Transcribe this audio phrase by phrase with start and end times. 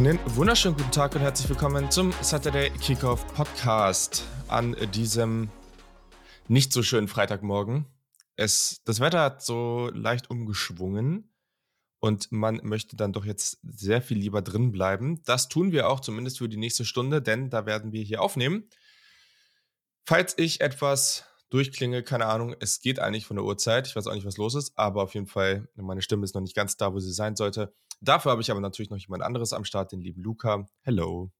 [0.00, 5.50] Einen wunderschönen guten Tag und herzlich willkommen zum Saturday Kickoff Podcast an diesem
[6.48, 7.84] nicht so schönen Freitagmorgen.
[8.34, 11.30] Es, das Wetter hat so leicht umgeschwungen
[11.98, 15.22] und man möchte dann doch jetzt sehr viel lieber drin bleiben.
[15.24, 18.70] Das tun wir auch zumindest für die nächste Stunde, denn da werden wir hier aufnehmen.
[20.06, 23.86] Falls ich etwas durchklinge, keine Ahnung, es geht eigentlich von der Uhrzeit.
[23.86, 26.40] Ich weiß auch nicht, was los ist, aber auf jeden Fall, meine Stimme ist noch
[26.40, 27.74] nicht ganz da, wo sie sein sollte.
[28.02, 30.66] Dafür habe ich aber natürlich noch jemand anderes am Start, den lieben Luca.
[30.80, 31.30] Hello.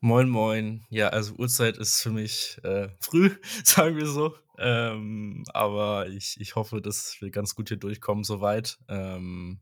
[0.00, 0.86] Moin, moin.
[0.88, 3.30] Ja, also Uhrzeit ist für mich äh, früh,
[3.64, 4.34] sagen wir so.
[4.58, 8.78] Ähm, aber ich, ich hoffe, dass wir ganz gut hier durchkommen soweit.
[8.88, 9.60] Ähm,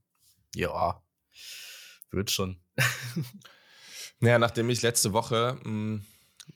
[0.55, 1.03] ja,
[2.11, 2.61] wird schon.
[4.21, 6.07] naja, nachdem ich letzte Woche, mh, hm,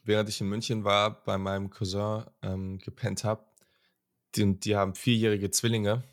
[0.04, 3.44] während ich in München war, bei meinem Cousin ähm, gepennt habe,
[4.36, 6.04] die, die haben vierjährige Zwillinge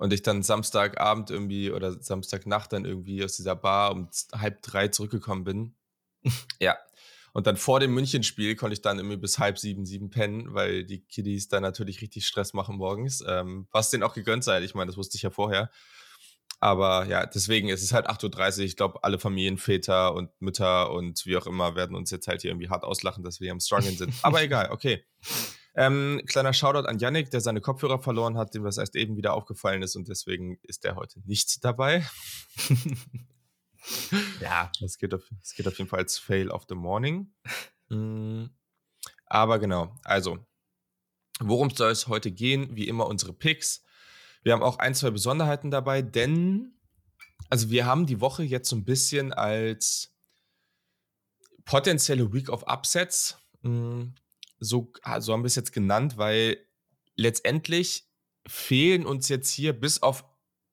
[0.00, 4.88] und ich dann Samstagabend irgendwie oder Samstagnacht dann irgendwie aus dieser Bar um halb drei
[4.88, 5.74] zurückgekommen bin.
[6.58, 6.76] ja.
[7.34, 10.84] Und dann vor dem Münchenspiel konnte ich dann irgendwie bis halb sieben, sieben pennen, weil
[10.84, 13.22] die Kiddies dann natürlich richtig Stress machen morgens.
[13.28, 14.62] Ähm, was denen auch gegönnt sei.
[14.62, 15.70] Ich meine, das wusste ich ja vorher.
[16.60, 18.64] Aber ja, deswegen ist es halt 8.30 Uhr.
[18.64, 22.50] Ich glaube, alle Familienväter und Mütter und wie auch immer werden uns jetzt halt hier
[22.50, 24.14] irgendwie hart auslachen, dass wir am Struggeln sind.
[24.22, 25.04] Aber egal, okay.
[25.74, 29.34] Ähm, kleiner Shoutout an Yannick, der seine Kopfhörer verloren hat, dem das erst eben wieder
[29.34, 32.04] aufgefallen ist und deswegen ist der heute nicht dabei.
[34.40, 34.70] ja.
[34.84, 37.32] Es geht, auf, es geht auf jeden Fall als Fail of the Morning.
[37.88, 38.46] Mm.
[39.26, 40.38] Aber genau, also,
[41.38, 42.74] worum soll es heute gehen?
[42.74, 43.84] Wie immer unsere Picks.
[44.42, 46.74] Wir haben auch ein, zwei Besonderheiten dabei, denn,
[47.48, 50.12] also wir haben die Woche jetzt so ein bisschen als
[51.64, 54.14] potenzielle Week of Upsets mh, mm,
[54.60, 56.58] so, ah, so haben wir es jetzt genannt, weil
[57.16, 58.06] letztendlich
[58.46, 60.24] fehlen uns jetzt hier bis auf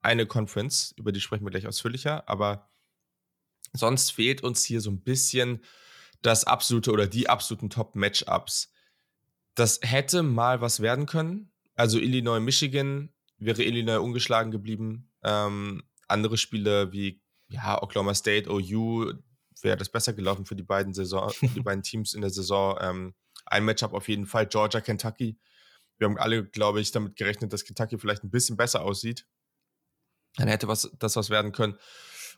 [0.01, 2.69] eine Conference, über die sprechen wir gleich ausführlicher, aber
[3.73, 5.63] sonst fehlt uns hier so ein bisschen
[6.21, 8.71] das absolute oder die absoluten Top-Matchups.
[9.55, 11.51] Das hätte mal was werden können.
[11.75, 15.11] Also Illinois, Michigan wäre Illinois ungeschlagen geblieben.
[15.23, 19.13] Ähm, andere Spiele wie ja, Oklahoma State, OU
[19.61, 22.77] wäre das besser gelaufen für die beiden Saison, die beiden Teams in der Saison.
[22.81, 23.13] Ähm,
[23.51, 25.37] ein Matchup auf jeden Fall, Georgia, Kentucky.
[25.97, 29.25] Wir haben alle, glaube ich, damit gerechnet, dass Kentucky vielleicht ein bisschen besser aussieht.
[30.35, 31.77] Dann hätte was, das was werden können.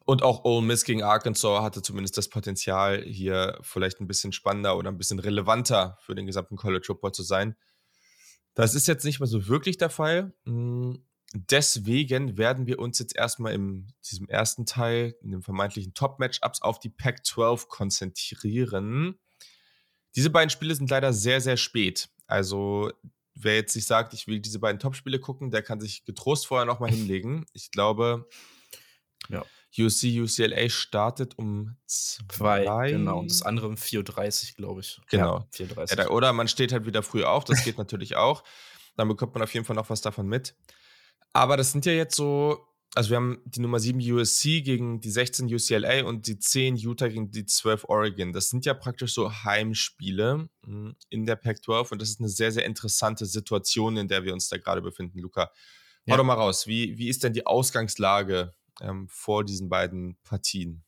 [0.05, 4.77] Und auch Ole Miss gegen Arkansas hatte zumindest das Potenzial, hier vielleicht ein bisschen spannender
[4.77, 7.55] oder ein bisschen relevanter für den gesamten College Football zu sein.
[8.53, 10.33] Das ist jetzt nicht mehr so wirklich der Fall.
[10.45, 16.61] Hm, deswegen werden wir uns jetzt erstmal in diesem ersten Teil, in den vermeintlichen Top-Matchups,
[16.61, 19.19] auf die Pac-12 konzentrieren.
[20.19, 22.09] Diese beiden Spiele sind leider sehr, sehr spät.
[22.27, 22.91] Also,
[23.35, 26.65] wer jetzt sich sagt, ich will diese beiden Top-Spiele gucken, der kann sich getrost vorher
[26.65, 27.45] nochmal hinlegen.
[27.53, 28.27] Ich glaube,
[29.29, 29.45] ja.
[29.77, 32.89] UC UCLA startet um zwei.
[32.89, 34.99] Genau, und das andere um 4.30 Uhr, glaube ich.
[35.09, 35.47] Genau.
[35.57, 38.43] Ja, 4.30 ja, oder man steht halt wieder früh auf, das geht natürlich auch.
[38.97, 40.53] Dann bekommt man auf jeden Fall noch was davon mit.
[41.31, 45.11] Aber das sind ja jetzt so also wir haben die Nummer 7 USC gegen die
[45.11, 48.33] 16 UCLA und die 10 Utah gegen die 12 Oregon.
[48.33, 52.51] Das sind ja praktisch so Heimspiele hm, in der Pac-12 und das ist eine sehr,
[52.51, 55.43] sehr interessante Situation, in der wir uns da gerade befinden, Luca.
[55.45, 55.51] Hau
[56.13, 56.17] ja.
[56.17, 60.83] doch mal raus, wie, wie ist denn die Ausgangslage ähm, vor diesen beiden Partien?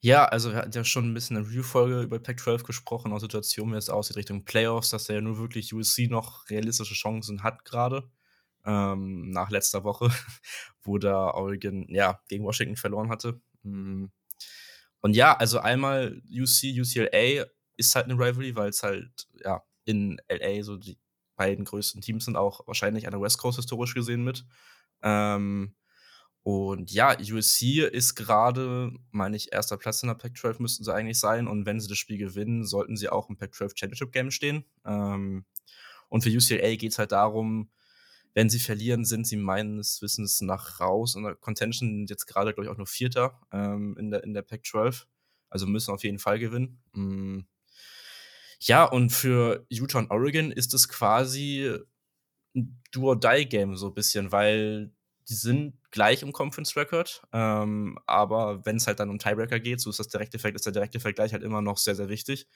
[0.00, 3.20] Ja, also wir hatten ja schon ein bisschen in der Review-Folge über Pac-12 gesprochen, auch
[3.20, 7.44] Situation, wie es aussieht Richtung Playoffs, dass er ja nur wirklich USC noch realistische Chancen
[7.44, 8.10] hat gerade
[8.64, 10.10] ähm, nach letzter Woche,
[10.82, 13.40] wo da Oregon ja gegen Washington verloren hatte.
[13.62, 14.10] Hm.
[15.00, 20.20] Und ja, also einmal UC, UCLA ist halt eine Rivalry, weil es halt ja in
[20.28, 20.98] LA so die
[21.36, 24.44] beiden größten Teams sind, auch wahrscheinlich an der West Coast historisch gesehen mit.
[25.02, 25.74] Ähm,
[26.42, 31.18] und ja, USC ist gerade, meine ich, erster Platz in der Pac-12 müssten sie eigentlich
[31.18, 31.46] sein.
[31.48, 34.64] Und wenn sie das Spiel gewinnen, sollten sie auch im Pac-12 Championship Game stehen.
[34.86, 35.44] Ähm,
[36.08, 37.70] und für UCLA geht es halt darum,
[38.34, 41.16] wenn sie verlieren, sind sie meines Wissens nach raus.
[41.16, 44.42] Und der Contention jetzt gerade, glaube ich, auch nur Vierter ähm, in der, in der
[44.42, 45.04] Pac-12.
[45.48, 46.80] Also müssen auf jeden Fall gewinnen.
[46.92, 47.40] Mm.
[48.60, 51.74] Ja, und für Utah und Oregon ist es quasi
[52.54, 54.92] ein Do-or-Die-Game so ein bisschen, weil
[55.28, 59.80] die sind gleich im Conference Record, ähm, aber wenn es halt dann um Tiebreaker geht,
[59.80, 62.48] so ist das direkte ist der direkte Vergleich halt immer noch sehr, sehr wichtig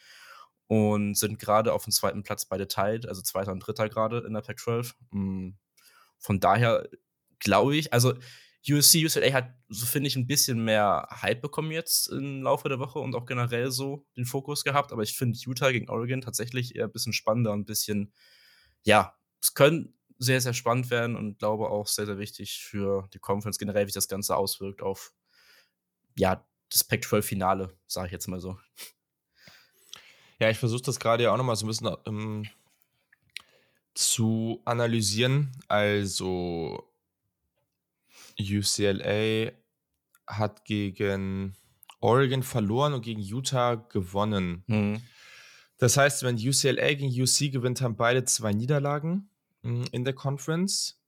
[0.66, 4.34] und sind gerade auf dem zweiten Platz beide teilt, also zweiter und dritter gerade in
[4.34, 4.94] der Pac-12.
[6.18, 6.88] Von daher
[7.38, 8.14] glaube ich, also
[8.68, 12.78] USC, UCLA hat, so finde ich, ein bisschen mehr Hype bekommen jetzt im Laufe der
[12.78, 14.92] Woche und auch generell so den Fokus gehabt.
[14.92, 18.14] Aber ich finde Utah gegen Oregon tatsächlich eher ein bisschen spannender, ein bisschen,
[18.82, 23.18] ja, es können sehr, sehr spannend werden und glaube auch sehr, sehr wichtig für die
[23.18, 25.12] Conference generell, wie sich das Ganze auswirkt auf,
[26.16, 28.58] ja, das Pac-12-Finale, sage ich jetzt mal so.
[30.38, 32.48] Ja, ich versuche das gerade ja auch nochmal so ein bisschen ähm,
[33.94, 35.52] zu analysieren.
[35.68, 36.88] Also
[38.38, 39.52] UCLA
[40.26, 41.56] hat gegen
[42.00, 44.64] Oregon verloren und gegen Utah gewonnen.
[44.66, 45.02] Mhm.
[45.78, 49.28] Das heißt, wenn UCLA gegen UC gewinnt, haben beide zwei Niederlagen
[49.62, 51.00] hm, in der Conference.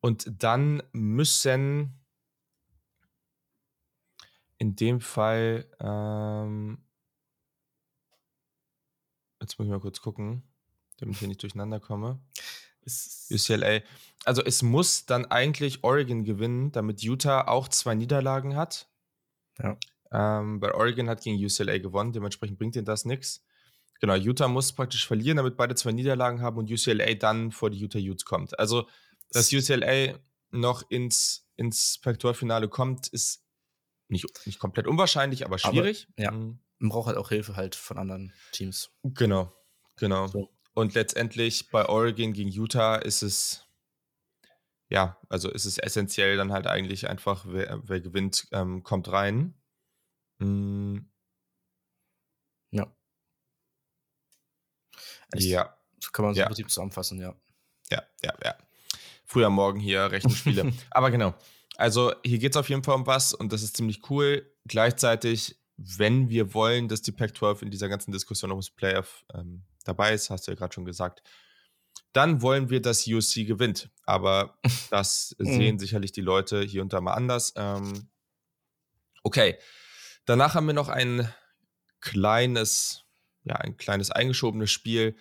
[0.00, 1.98] Und dann müssen
[4.58, 6.78] in dem Fall, ähm,
[9.40, 10.42] jetzt muss ich mal kurz gucken,
[10.98, 12.20] damit ich hier nicht durcheinander komme.
[13.30, 13.80] UCLA.
[14.24, 18.88] Also es muss dann eigentlich Oregon gewinnen, damit Utah auch zwei Niederlagen hat.
[19.58, 19.76] Ja.
[20.12, 23.44] Ähm, weil Oregon hat gegen UCLA gewonnen, dementsprechend bringt ihnen das nichts.
[24.00, 27.78] Genau, Utah muss praktisch verlieren, damit beide zwei Niederlagen haben und UCLA dann vor die
[27.78, 28.58] Utah Utes kommt.
[28.58, 28.88] Also,
[29.30, 30.18] dass UCLA
[30.50, 33.42] noch ins, ins Pac-12-Finale kommt, ist
[34.08, 36.08] nicht, nicht komplett unwahrscheinlich, aber schwierig.
[36.12, 36.60] Aber, ja, mhm.
[36.78, 38.90] man braucht halt auch Hilfe halt von anderen Teams.
[39.02, 39.52] Genau,
[39.96, 40.26] genau.
[40.28, 40.55] So.
[40.76, 43.66] Und letztendlich bei Oregon gegen Utah ist es,
[44.90, 49.54] ja, also ist es essentiell dann halt eigentlich einfach, wer, wer gewinnt, ähm, kommt rein.
[50.38, 51.10] Mhm.
[52.72, 52.94] Ja.
[55.34, 55.74] Ich, ja.
[55.98, 56.44] So kann man so ja.
[56.44, 57.34] im Prinzip zusammenfassen, ja.
[57.90, 58.54] Ja, ja, ja.
[59.24, 60.74] Früher Morgen hier Rechenspiele.
[60.90, 61.34] Aber genau.
[61.78, 64.54] Also hier geht es auf jeden Fall um was und das ist ziemlich cool.
[64.66, 70.14] Gleichzeitig, wenn wir wollen, dass die Pac-12 in dieser ganzen Diskussion ums Playoff ähm, dabei
[70.14, 71.22] ist, hast du ja gerade schon gesagt,
[72.12, 73.90] dann wollen wir, dass USC gewinnt.
[74.04, 74.58] Aber
[74.90, 75.46] das mhm.
[75.46, 77.52] sehen sicherlich die Leute hier und da mal anders.
[77.56, 78.08] Ähm,
[79.22, 79.56] okay.
[80.24, 81.32] Danach haben wir noch ein
[82.00, 83.06] kleines
[83.46, 85.16] ja, ein kleines eingeschobenes Spiel,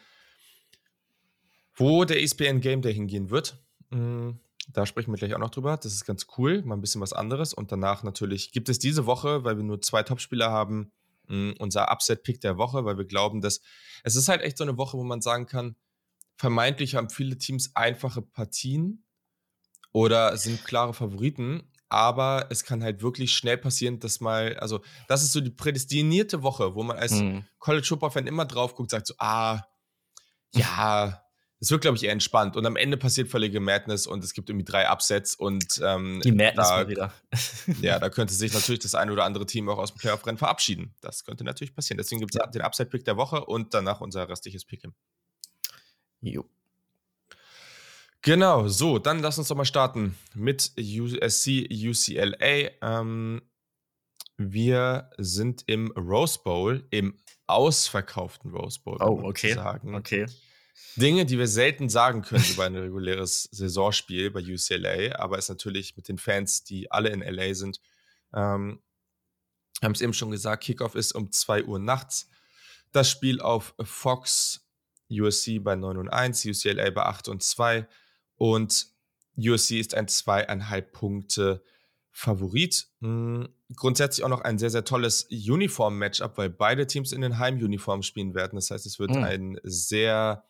[1.75, 3.57] wo der ESPN Game Day hingehen wird.
[3.91, 4.39] Hm,
[4.69, 5.77] da sprechen wir gleich auch noch drüber.
[5.77, 7.53] Das ist ganz cool, mal ein bisschen was anderes.
[7.53, 10.91] Und danach natürlich gibt es diese Woche, weil wir nur zwei Topspieler haben,
[11.59, 13.61] unser Upset-Pick der Woche, weil wir glauben, dass
[14.03, 15.75] es ist halt echt so eine Woche, wo man sagen kann,
[16.37, 19.05] vermeintlich haben viele Teams einfache Partien
[19.91, 25.23] oder sind klare Favoriten aber es kann halt wirklich schnell passieren, dass mal, also das
[25.23, 27.45] ist so die prädestinierte Woche, wo man als mhm.
[27.59, 29.61] College Football Fan immer drauf guckt, sagt so, ah,
[30.53, 31.24] ja,
[31.59, 32.57] es wird, glaube ich, eher entspannt.
[32.57, 36.31] Und am Ende passiert völlige Madness und es gibt irgendwie drei Upsets und ähm, die
[36.31, 37.13] Madness da, mal wieder.
[37.81, 40.93] ja, da könnte sich natürlich das eine oder andere Team auch aus dem Playoff-Rennen verabschieden.
[41.01, 41.97] Das könnte natürlich passieren.
[41.97, 42.47] Deswegen gibt es ja.
[42.47, 44.83] den Upset-Pick der Woche und danach unser restliches Pick.
[46.21, 46.45] Jo.
[48.21, 52.71] Genau, so, dann lass uns doch mal starten mit USC UCLA.
[52.81, 53.41] Ähm,
[54.37, 57.17] wir sind im Rose Bowl, im
[57.47, 58.97] ausverkauften Rose Bowl.
[58.99, 59.53] Oh, okay.
[59.53, 59.95] Sagen.
[59.95, 60.25] Okay.
[60.95, 65.95] Dinge, die wir selten sagen können über ein reguläres Saisonspiel bei UCLA, aber es natürlich
[65.95, 67.79] mit den Fans, die alle in LA sind.
[68.33, 68.81] Ähm,
[69.81, 72.29] haben es eben schon gesagt, Kickoff ist um 2 Uhr nachts.
[72.91, 74.65] Das Spiel auf Fox,
[75.09, 77.87] USC bei 9 und 1, UCLA bei 8 und 2.
[78.35, 78.87] Und
[79.37, 81.61] USC ist ein zweieinhalb Punkte
[82.11, 82.87] Favorit.
[83.01, 88.03] Hm, grundsätzlich auch noch ein sehr, sehr tolles Uniform-Matchup, weil beide Teams in den Heimuniformen
[88.03, 88.55] spielen werden.
[88.55, 89.23] Das heißt, es wird mhm.
[89.23, 90.45] ein sehr,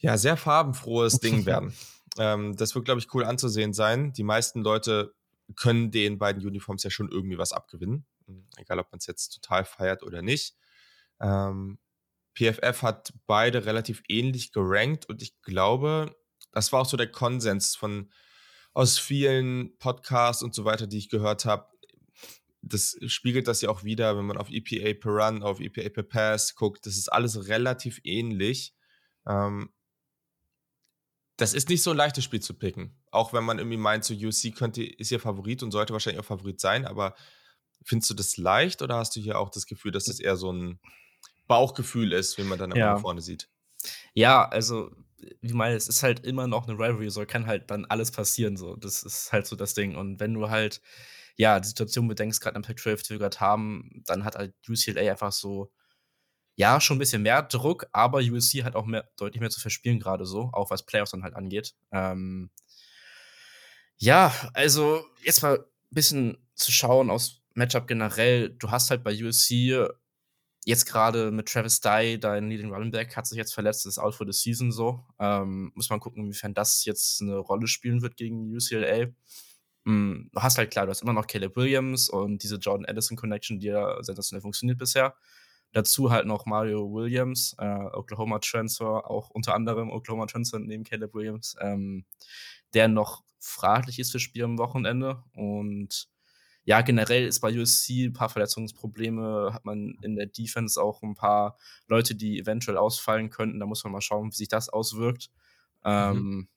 [0.00, 1.74] ja, sehr farbenfrohes Ding werden.
[2.18, 4.12] ähm, das wird, glaube ich, cool anzusehen sein.
[4.12, 5.14] Die meisten Leute
[5.56, 8.06] können den beiden Uniforms ja schon irgendwie was abgewinnen.
[8.26, 10.56] Hm, egal, ob man es jetzt total feiert oder nicht.
[11.20, 11.78] Ähm,
[12.34, 16.16] PFF hat beide relativ ähnlich gerankt und ich glaube,
[16.52, 18.10] das war auch so der Konsens von
[18.72, 21.66] aus vielen Podcasts und so weiter, die ich gehört habe.
[22.62, 26.02] Das spiegelt das ja auch wieder, wenn man auf EPA per Run, auf EPA per
[26.02, 26.86] Pass guckt.
[26.86, 28.74] Das ist alles relativ ähnlich.
[29.26, 29.70] Ähm,
[31.40, 32.94] das ist nicht so ein leichtes Spiel zu picken.
[33.10, 36.26] Auch wenn man irgendwie meint, so UC könnte, ist ihr Favorit und sollte wahrscheinlich auch
[36.26, 37.14] Favorit sein, aber
[37.82, 40.52] findest du das leicht oder hast du hier auch das Gefühl, dass das eher so
[40.52, 40.78] ein
[41.46, 42.98] Bauchgefühl ist, wie man dann ja.
[42.98, 43.48] vorne sieht?
[44.12, 44.90] Ja, also
[45.40, 48.56] wie meine, es ist halt immer noch eine Rivalry, so kann halt dann alles passieren,
[48.56, 48.76] so.
[48.76, 49.96] Das ist halt so das Ding.
[49.96, 50.82] Und wenn du halt,
[51.36, 55.10] ja, die Situation bedenkst, gerade am Pac-12, die wir gerade haben, dann hat halt UCLA
[55.10, 55.72] einfach so,
[56.60, 59.98] ja, schon ein bisschen mehr Druck, aber USC hat auch mehr, deutlich mehr zu verspielen,
[59.98, 61.74] gerade so, auch was Playoffs dann halt angeht.
[61.90, 62.50] Ähm,
[63.96, 68.50] ja, also jetzt mal ein bisschen zu schauen aus Matchup generell.
[68.50, 69.86] Du hast halt bei USC
[70.66, 74.14] jetzt gerade mit Travis Dye, dein Leading Running Back, hat sich jetzt verletzt, ist out
[74.14, 75.06] for the season so.
[75.18, 79.06] Ähm, muss man gucken, inwiefern das jetzt eine Rolle spielen wird gegen UCLA.
[79.84, 83.16] Mm, du hast halt klar, du hast immer noch Caleb Williams und diese Jordan Addison
[83.16, 85.14] Connection, die ja sensationell funktioniert bisher.
[85.72, 91.14] Dazu halt noch Mario Williams, äh, Oklahoma Transfer, auch unter anderem Oklahoma Transfer neben Caleb
[91.14, 92.04] Williams, ähm,
[92.74, 96.08] der noch fraglich ist für Spiel am Wochenende und
[96.64, 101.14] ja, generell ist bei USC ein paar Verletzungsprobleme, hat man in der Defense auch ein
[101.14, 101.56] paar
[101.88, 103.58] Leute, die eventuell ausfallen könnten.
[103.58, 105.30] Da muss man mal schauen, wie sich das auswirkt.
[105.82, 105.90] Mhm.
[105.90, 106.48] Ähm,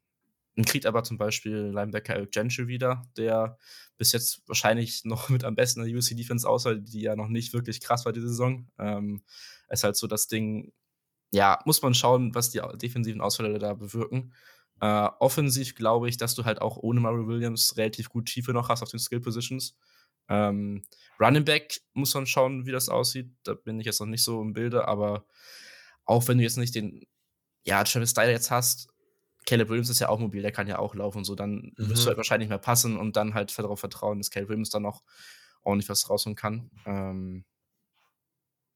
[0.56, 3.58] man kriegt aber zum Beispiel Linebacker Eric Gentry wieder, der
[3.98, 7.28] bis jetzt wahrscheinlich noch mit am besten in der USC Defense aussah, die ja noch
[7.28, 8.68] nicht wirklich krass war diese Saison.
[8.78, 9.24] Ähm,
[9.70, 10.72] ist halt so das Ding,
[11.32, 14.34] ja, muss man schauen, was die defensiven Ausfälle da bewirken.
[14.80, 18.70] Äh, offensiv glaube ich, dass du halt auch ohne Mario Williams relativ gut Tiefe noch
[18.70, 19.76] hast auf den Skill Positions.
[20.30, 20.84] Ähm,
[21.20, 23.32] Running Back muss man schauen, wie das aussieht.
[23.44, 25.26] Da bin ich jetzt noch nicht so im Bilde, aber
[26.06, 27.06] auch wenn du jetzt nicht den,
[27.66, 28.93] ja, Travis Styler jetzt hast,
[29.46, 31.90] Caleb Williams ist ja auch mobil, der kann ja auch laufen, so dann mhm.
[31.90, 34.84] wirst du halt wahrscheinlich mehr passen und dann halt darauf vertrauen, dass Caleb Williams dann
[34.84, 35.04] noch
[35.64, 36.70] ordentlich was rausholen kann.
[36.86, 37.46] Ähm,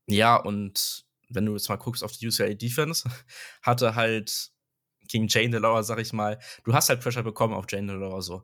[0.08, 3.10] ja, und wenn du jetzt mal guckst auf die UCLA Defense,
[3.62, 4.52] hatte halt
[5.08, 8.44] gegen Jane DeLauer, sag ich mal, du hast halt Pressure bekommen auf Jane DeLauer so.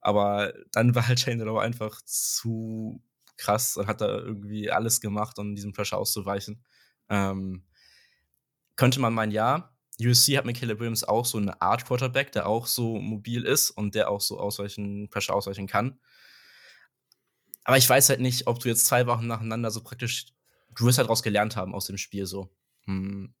[0.00, 3.02] Aber dann war halt Jane DeLauer einfach zu
[3.36, 6.62] krass und hat da irgendwie alles gemacht, um diesem Pressure auszuweichen.
[7.08, 7.64] Ähm,
[8.76, 9.71] könnte man meinen, ja.
[10.00, 13.70] USC hat mit Caleb Williams auch so eine Art Quarterback, der auch so mobil ist
[13.70, 15.98] und der auch so ausweichen, Pressure ausweichen kann.
[17.64, 20.26] Aber ich weiß halt nicht, ob du jetzt zwei Wochen nacheinander so praktisch,
[20.74, 22.50] du wirst halt daraus gelernt haben aus dem Spiel so.
[22.86, 23.34] Hm.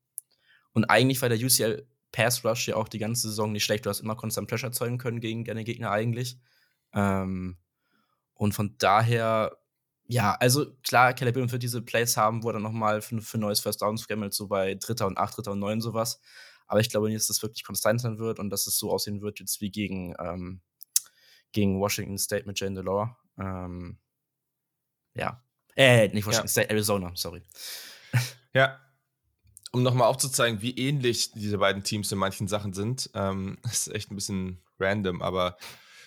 [0.72, 3.86] Und eigentlich war der UCL Pass Rush ja auch die ganze Saison nicht schlecht.
[3.86, 6.38] Du hast immer konstant Pressure erzeugen können gegen deine Gegner eigentlich.
[6.92, 7.56] Ähm,
[8.34, 9.56] und von daher,
[10.12, 13.38] ja, also klar, Caleb Williams wird diese Plays haben, wo er dann nochmal für, für
[13.38, 16.20] neues First Down scammelt, so bei Dritter und Acht, Dritter und Neun sowas.
[16.66, 19.22] Aber ich glaube nicht, dass das wirklich konstant sein wird und dass es so aussehen
[19.22, 20.60] wird jetzt wie gegen, ähm,
[21.52, 23.16] gegen Washington State mit Jane DeLore.
[23.38, 23.98] Ähm,
[25.14, 25.42] ja.
[25.76, 26.52] Äh, nicht Washington ja.
[26.52, 27.42] State, Arizona, sorry.
[28.54, 28.78] Ja,
[29.72, 34.10] um nochmal aufzuzeigen, wie ähnlich diese beiden Teams in manchen Sachen sind, ähm, ist echt
[34.10, 35.56] ein bisschen random, aber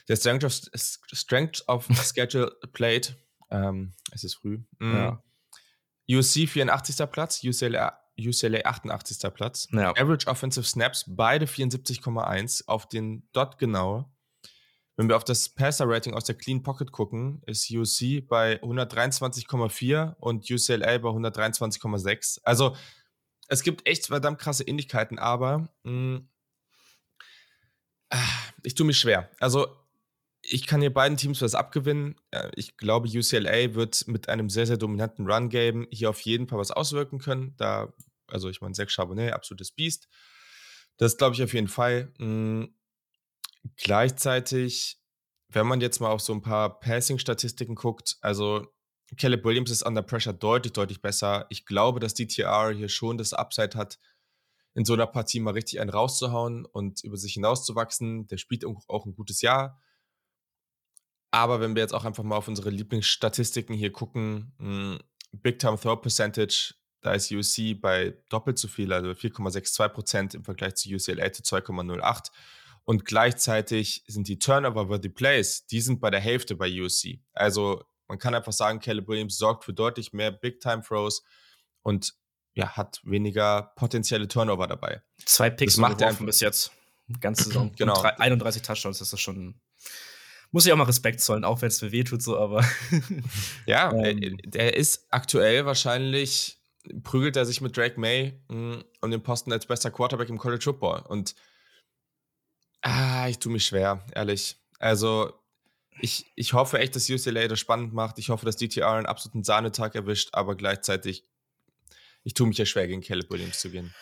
[0.08, 0.62] der Strength of,
[1.12, 3.16] Strength of Schedule Played,
[3.50, 4.64] ähm, es ist früh.
[4.80, 4.94] Mm.
[4.94, 5.24] Ja.
[6.10, 7.10] USC 84.
[7.12, 9.34] Platz, UCLA, UCLA 88.
[9.34, 9.68] Platz.
[9.72, 9.92] Ja.
[9.92, 14.12] Average Offensive Snaps, beide 74,1 auf den Dot genau.
[14.98, 20.50] Wenn wir auf das Passer-Rating aus der Clean Pocket gucken, ist USC bei 123,4 und
[20.50, 22.40] UCLA bei 123,6.
[22.44, 22.78] Also
[23.48, 26.30] es gibt echt verdammt krasse Ähnlichkeiten, aber mh, mm,
[28.12, 28.18] ah,
[28.64, 29.30] ich tue mich schwer.
[29.40, 29.68] Also
[30.48, 32.16] ich kann hier beiden Teams was abgewinnen.
[32.56, 36.72] Ich glaube, UCLA wird mit einem sehr, sehr dominanten Run-Game hier auf jeden Fall was
[36.72, 37.56] auswirken können.
[37.58, 37.94] Da,
[38.28, 40.08] also ich meine, Zach Charbonnet, absolutes Biest.
[40.98, 42.14] Das glaube ich auf jeden Fall.
[42.20, 42.76] Mhm.
[43.78, 45.00] Gleichzeitig,
[45.50, 48.68] wenn man jetzt mal auf so ein paar Passing-Statistiken guckt, also
[49.18, 51.48] Caleb Williams ist under pressure deutlich, deutlich besser.
[51.50, 54.00] Ich glaube, dass DTR hier schon das Upside hat,
[54.74, 58.28] in so einer Partie mal richtig einen rauszuhauen und über sich hinauszuwachsen.
[58.28, 59.82] Der spielt auch ein gutes Jahr.
[61.36, 65.00] Aber wenn wir jetzt auch einfach mal auf unsere Lieblingsstatistiken hier gucken, hm,
[65.34, 70.76] Big Time Throw Percentage, da ist UC bei doppelt so viel, also 4,62% im Vergleich
[70.76, 72.32] zu UCLA zu 2,08.
[72.86, 77.20] Und gleichzeitig sind die Turnover über die Plays, die sind bei der Hälfte bei UC.
[77.34, 81.22] Also man kann einfach sagen, Caleb Williams sorgt für deutlich mehr Big-Time-Throws
[81.82, 82.14] und
[82.54, 85.02] ja, hat weniger potenzielle Turnover dabei.
[85.26, 86.72] Zwei Picks macht er bis jetzt.
[87.20, 87.74] Ganze Saison.
[87.78, 88.02] genau.
[88.02, 89.60] 31 Touchdowns, das ist schon.
[90.56, 92.66] Muss ich auch mal Respekt zollen, auch wenn es mir wehtut, so, aber.
[93.66, 94.38] ja, ähm.
[94.46, 96.62] der ist aktuell wahrscheinlich,
[97.04, 100.38] prügelt er sich mit Drake May mh, hm, um den Posten als bester Quarterback im
[100.38, 101.02] College Football.
[101.10, 101.36] Und
[102.84, 104.56] ah, ich tue mich schwer, ehrlich.
[104.80, 105.34] Also,
[106.00, 108.18] ich, ich hoffe echt, dass UCLA das spannend macht.
[108.18, 111.26] Ich hoffe, dass DTR einen absoluten Sahnetag erwischt, aber gleichzeitig,
[112.24, 113.94] ich tue mich ja schwer, gegen Caleb Williams zu gehen.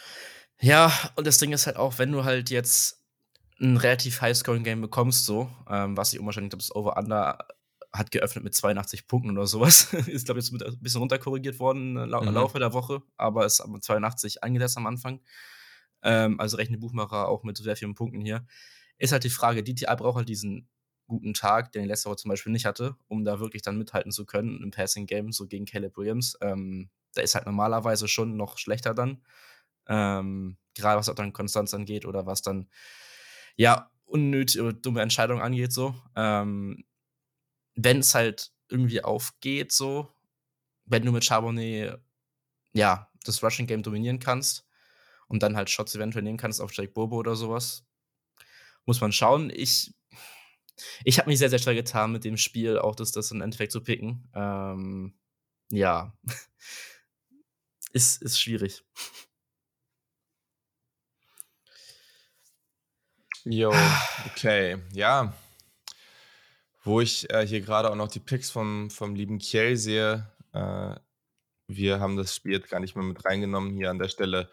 [0.62, 3.03] Ja, und das Ding ist halt auch, wenn du halt jetzt
[3.60, 7.38] ein relativ High-Scoring-Game bekommst, so, ähm, was ich unwahrscheinlich glaube, das Over-Under
[7.94, 9.94] hat geöffnet mit 82 Punkten oder sowas.
[10.08, 12.10] ist, glaube ich, jetzt ein bisschen runterkorrigiert worden im mhm.
[12.10, 15.22] Laufe der Woche, aber ist mit 82 angesetzt am Anfang.
[16.02, 18.46] Ähm, also rechnet Buchmacher auch mit sehr vielen Punkten hier.
[18.98, 20.70] Ist halt die Frage, DTI braucht halt diesen
[21.08, 24.26] guten Tag, den letzte Woche zum Beispiel nicht hatte, um da wirklich dann mithalten zu
[24.26, 26.38] können im Passing Game, so gegen Caleb Williams.
[26.42, 29.22] Ähm, der ist halt normalerweise schon noch schlechter dann.
[29.88, 32.70] Ähm, gerade was auch dann Konstanz angeht oder was dann
[33.56, 35.96] ja unnötige oder dumme Entscheidungen angeht, so.
[36.16, 36.86] Ähm,
[37.76, 40.14] wenn es halt irgendwie aufgeht, so,
[40.86, 42.00] wenn du mit Charbonnet
[42.74, 44.66] ja das Rushing Game dominieren kannst
[45.28, 47.86] und dann halt Shots eventuell nehmen kannst auf Jake Bobo oder sowas,
[48.86, 49.52] muss man schauen.
[49.54, 49.94] Ich
[51.04, 53.72] ich habe mich sehr, sehr schwer getan mit dem Spiel, auch das, das im Endeffekt
[53.72, 54.30] zu picken.
[54.34, 55.14] Ähm,
[55.70, 56.14] ja.
[57.94, 58.84] ist, ist schwierig.
[63.46, 63.74] Jo,
[64.26, 64.78] okay.
[64.94, 65.34] Ja.
[66.84, 70.28] wo ich äh, hier gerade auch noch die Picks vom, vom lieben Kiel sehe.
[70.54, 70.96] Äh,
[71.68, 74.50] wir haben das Spiel jetzt gar nicht mehr mit reingenommen hier an der Stelle.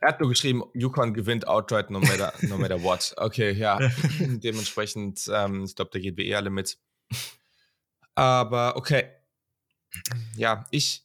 [0.00, 3.14] Er hat nur geschrieben, Yukon gewinnt outright no matter, no matter what.
[3.16, 3.78] Okay, ja.
[4.18, 6.78] Dementsprechend, ähm, ich glaube, da geht wir eh alle mit.
[8.14, 9.04] Aber okay.
[10.36, 11.04] Ja, ich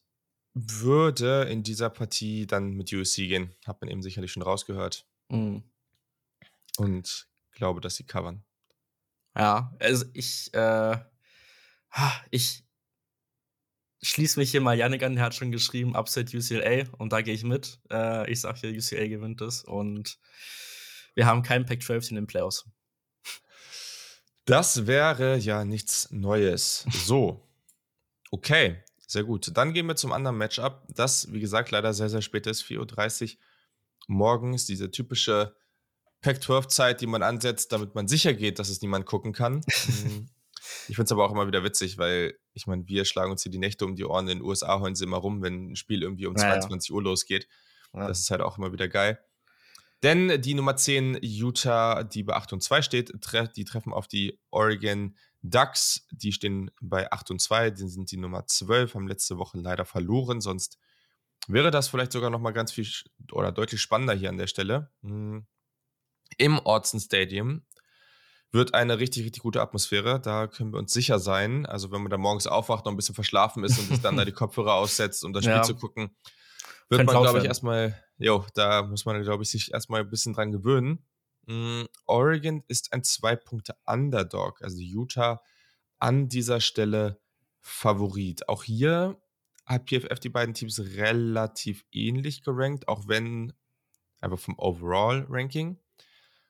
[0.56, 3.54] würde in dieser Partie dann mit USC gehen.
[3.68, 5.06] Hat man eben sicherlich schon rausgehört.
[5.30, 5.64] Mhm.
[6.78, 8.44] Und glaube, dass sie covern.
[9.36, 10.98] Ja, also ich, äh,
[12.32, 12.64] ich
[14.02, 17.34] schließe mich hier mal Janik an, der hat schon geschrieben, Upset UCLA und da gehe
[17.34, 17.80] ich mit.
[17.92, 20.20] Äh, ich sage hier, UCLA gewinnt es und
[21.16, 22.66] wir haben keinen Pac-12 in den Playoffs.
[24.46, 26.86] Das wäre ja nichts Neues.
[26.90, 27.48] So,
[28.32, 29.52] okay, sehr gut.
[29.56, 33.34] Dann gehen wir zum anderen Matchup, das, wie gesagt, leider sehr, sehr spät ist, 4.30
[33.34, 33.40] Uhr
[34.08, 35.56] morgens, diese typische
[36.22, 39.62] Pac-12-Zeit, die man ansetzt, damit man sicher geht, dass es niemand gucken kann.
[39.88, 40.30] Mhm.
[40.90, 43.52] Ich finde es aber auch immer wieder witzig, weil ich meine, wir schlagen uns hier
[43.52, 44.28] die Nächte um die Ohren.
[44.28, 46.96] In den USA heulen sie immer rum, wenn ein Spiel irgendwie um ja, 22 ja.
[46.96, 47.48] Uhr losgeht.
[47.94, 48.08] Ja.
[48.08, 49.20] Das ist halt auch immer wieder geil.
[50.04, 54.08] Denn die Nummer 10 Utah, die bei 8 und 2 steht, tre die treffen auf
[54.08, 56.06] die Oregon Ducks.
[56.12, 59.86] Die stehen bei 8 und 2, die sind die Nummer 12, haben letzte Woche leider
[59.86, 60.42] verloren.
[60.42, 60.78] Sonst
[61.48, 62.88] wäre das vielleicht sogar nochmal ganz viel
[63.32, 64.92] oder deutlich spannender hier an der Stelle.
[65.02, 65.48] Hm.
[66.38, 67.64] Im Orson Stadium
[68.52, 70.20] wird eine richtig, richtig gute Atmosphäre.
[70.20, 71.66] Da können wir uns sicher sein.
[71.66, 74.26] Also, wenn man da morgens aufwacht, noch ein bisschen verschlafen ist und sich dann da
[74.26, 75.64] die Kopfhörer aussetzt, um das Spiel ja.
[75.64, 76.16] zu gucken,
[76.90, 80.10] wird Kann man, glaube ich, erstmal, jo, da muss man, glaube ich, sich erstmal ein
[80.10, 81.06] bisschen dran gewöhnen.
[81.46, 84.62] Mm, Oregon ist ein Zwei-Punkte-Underdog.
[84.62, 85.42] Also Utah
[86.00, 87.20] an dieser Stelle
[87.62, 88.48] Favorit.
[88.48, 89.22] Auch hier
[89.66, 93.54] hat PFF die beiden Teams relativ ähnlich gerankt, auch wenn
[94.22, 95.78] einfach vom Overall-Ranking.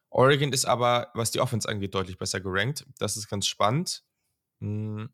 [0.10, 2.86] Oregon ist aber, was die Offense angeht, deutlich besser gerankt.
[2.98, 4.04] Das ist ganz spannend.
[4.60, 5.10] Hm,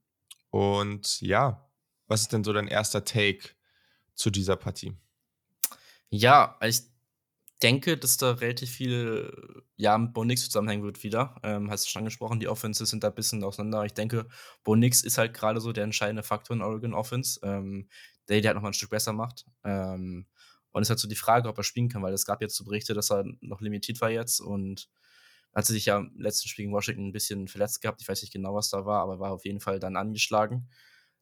[0.49, 1.69] und ja,
[2.07, 3.49] was ist denn so dein erster Take
[4.13, 4.95] zu dieser Partie?
[6.09, 6.81] Ja, ich
[7.63, 11.35] denke, dass da relativ viel ja, mit Bo Nix zusammenhängen wird wieder.
[11.43, 13.85] Ähm, hast du schon angesprochen, die Offenses sind da ein bisschen auseinander.
[13.85, 14.27] Ich denke,
[14.63, 17.89] Bo Nix ist halt gerade so der entscheidende Faktor in Oregon Offense, ähm,
[18.27, 19.45] der die halt nochmal ein Stück besser macht.
[19.63, 20.27] Ähm,
[20.73, 22.55] und es ist halt so die Frage, ob er spielen kann, weil es gab jetzt
[22.55, 24.89] so Berichte, dass er noch limitiert war jetzt und
[25.53, 28.01] hat sich ja im letzten Spiel gegen Washington ein bisschen verletzt gehabt.
[28.01, 30.67] Ich weiß nicht genau, was da war, aber war auf jeden Fall dann angeschlagen.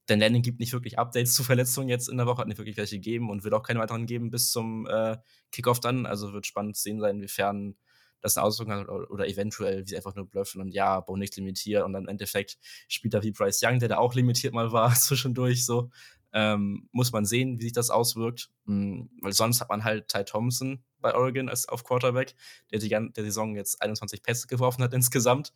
[0.10, 2.78] Denn Landing gibt nicht wirklich Updates zu Verletzungen jetzt in der Woche, hat nicht wirklich
[2.78, 5.18] welche gegeben und wird auch keine weiteren geben bis zum äh,
[5.52, 6.06] Kickoff dann.
[6.06, 7.76] Also wird spannend sehen sein, inwiefern
[8.22, 11.18] das eine Auswirkung hat oder, oder eventuell, wie sie einfach nur bluffen und ja, Bo
[11.18, 14.54] nicht limitiert und dann im Endeffekt spielt er wie Bryce Young, der da auch limitiert
[14.54, 15.90] mal war zwischendurch so.
[16.34, 18.50] Ähm, muss man sehen, wie sich das auswirkt.
[18.66, 22.36] Mhm, weil sonst hat man halt Ty Thompson bei Oregon als auf Quarterback,
[22.72, 25.54] der die der Saison jetzt 21 Pässe geworfen hat insgesamt.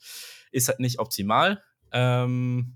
[0.52, 1.64] Ist halt nicht optimal.
[1.92, 2.76] Ähm,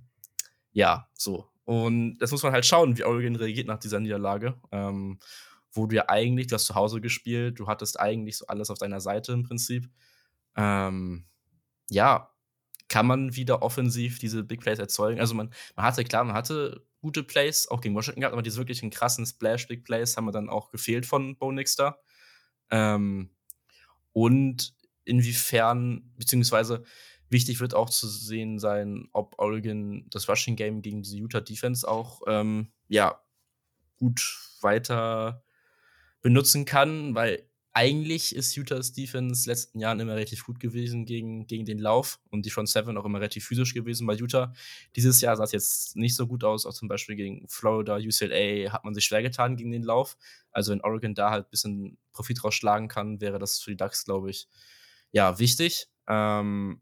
[0.72, 1.50] ja, so.
[1.66, 4.56] Und das muss man halt schauen, wie Oregon reagiert nach dieser Niederlage.
[4.72, 5.20] Ähm,
[5.72, 8.80] wo du ja eigentlich, du hast zu Hause gespielt, du hattest eigentlich so alles auf
[8.80, 9.90] deiner Seite im Prinzip.
[10.56, 11.26] Ähm,
[11.90, 12.32] ja,
[12.88, 15.20] kann man wieder offensiv diese Big Plays erzeugen?
[15.20, 18.58] Also man, man hatte, klar, man hatte gute Plays, auch gegen Washington gehabt, aber diese
[18.58, 21.98] wirklichen krassen Splash-Big Plays haben wir dann auch gefehlt von Bo Nix da.
[22.72, 23.30] Ähm,
[24.14, 24.74] und
[25.06, 26.84] inwiefern, beziehungsweise
[27.30, 31.88] wichtig wird auch zu sehen sein, ob Oregon das Rushing Game gegen diese Utah Defense
[31.88, 33.22] auch ähm, ja,
[33.98, 35.44] gut weiter
[36.22, 37.49] benutzen kann, weil
[37.80, 42.46] eigentlich ist Utah's Defense letzten Jahren immer relativ gut gewesen gegen, gegen den Lauf und
[42.46, 44.52] die Front Seven auch immer relativ physisch gewesen bei Utah.
[44.98, 48.74] Dieses Jahr sah es jetzt nicht so gut aus, auch zum Beispiel gegen Florida, UCLA
[48.74, 50.18] hat man sich schwer getan gegen den Lauf.
[50.52, 54.04] Also wenn Oregon da halt ein bisschen Profit rausschlagen kann, wäre das für die Ducks,
[54.04, 54.50] glaube ich,
[55.14, 55.88] ja, wichtig.
[56.10, 56.82] Ähm,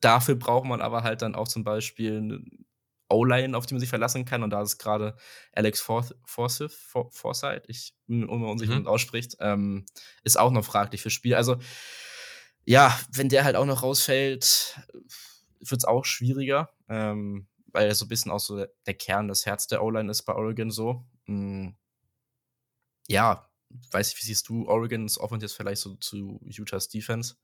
[0.00, 2.44] dafür braucht man aber halt dann auch zum Beispiel
[3.14, 4.42] O-Line, auf die man sich verlassen kann.
[4.42, 5.16] Und da ist gerade
[5.52, 6.72] Alex Forsyth,
[7.10, 8.86] Forsyth, ich bin mir unsicher, mhm.
[8.86, 9.86] ausspricht, ähm,
[10.22, 11.34] ist auch noch fraglich fürs Spiel.
[11.34, 11.56] Also,
[12.64, 14.80] ja, wenn der halt auch noch rausfällt,
[15.60, 19.46] wird es auch schwieriger, ähm, weil er so ein bisschen auch so der, Kern, das
[19.46, 21.04] Herz der O-Line ist bei Oregon so.
[21.26, 21.74] Mhm.
[23.06, 23.50] Ja,
[23.90, 27.36] weiß ich, wie siehst du Oregons Offense jetzt vielleicht so zu Utahs Defense?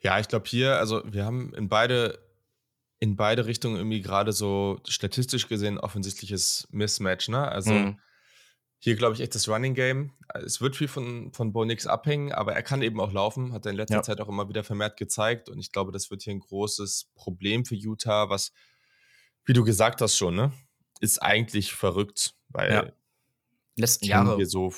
[0.00, 2.18] Ja, ich glaube hier, also wir haben in beide
[3.04, 7.46] in beide Richtungen irgendwie gerade so statistisch gesehen offensichtliches Mismatch, ne?
[7.46, 8.00] Also mhm.
[8.78, 10.12] hier glaube ich echt das Running Game.
[10.32, 13.66] Es wird viel von, von Bo Nix abhängen, aber er kann eben auch laufen, hat
[13.66, 14.02] er in letzter ja.
[14.02, 17.66] Zeit auch immer wieder vermehrt gezeigt und ich glaube, das wird hier ein großes Problem
[17.66, 18.54] für Utah, was,
[19.44, 20.50] wie du gesagt hast schon, ne?
[21.00, 22.92] Ist eigentlich verrückt, weil ja.
[23.76, 24.72] letzten Jahre wir so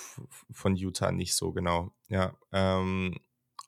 [0.51, 1.93] von Utah nicht so genau.
[2.09, 2.37] Ja.
[2.51, 3.21] Ähm,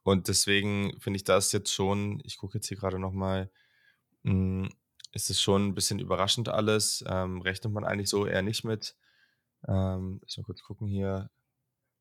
[0.03, 3.51] und deswegen finde ich das jetzt schon, ich gucke jetzt hier gerade nochmal hm,
[5.13, 7.05] ist es schon ein bisschen überraschend alles.
[7.07, 8.95] Ähm, rechnet man eigentlich so eher nicht mit.
[9.67, 11.31] Ähm, lass mal kurz gucken hier.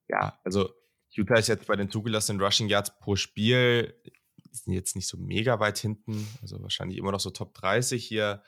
[0.08, 0.73] Ja, also
[1.12, 3.95] Utah ist jetzt bei den zugelassenen Rushing Yards pro Spiel,
[4.51, 8.43] sind jetzt nicht so mega weit hinten, also wahrscheinlich immer noch so Top 30 hier.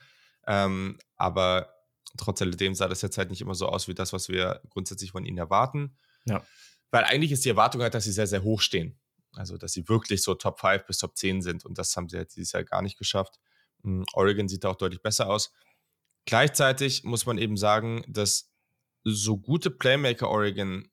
[0.46, 1.74] Ähm, aber
[2.16, 5.12] trotz alledem sah das jetzt halt nicht immer so aus wie das, was wir grundsätzlich
[5.12, 5.96] von ihnen erwarten.
[6.24, 6.44] Ja.
[6.90, 8.98] Weil eigentlich ist die Erwartung halt, dass sie sehr, sehr hoch stehen.
[9.34, 11.64] Also, dass sie wirklich so Top 5 bis Top 10 sind.
[11.64, 13.38] Und das haben sie jetzt dieses Jahr gar nicht geschafft.
[13.82, 15.52] Hm, Oregon sieht da auch deutlich besser aus.
[16.26, 18.52] Gleichzeitig muss man eben sagen, dass
[19.04, 20.90] so gute Playmaker Oregon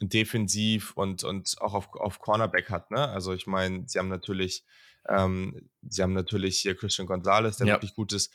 [0.00, 2.90] defensiv und, und auch auf, auf Cornerback hat.
[2.90, 3.08] Ne?
[3.08, 4.64] Also ich meine, sie haben natürlich,
[5.08, 7.74] ähm, sie haben natürlich hier Christian Gonzalez, der ja.
[7.74, 8.32] wirklich gut ist.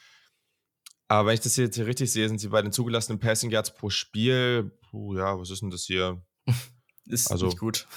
[1.07, 3.73] Aber wenn ich das jetzt hier richtig sehe, sind sie bei den zugelassenen Passing Yards
[3.73, 6.21] pro Spiel, puh, ja, was ist denn das hier?
[7.05, 7.87] ist also nicht gut.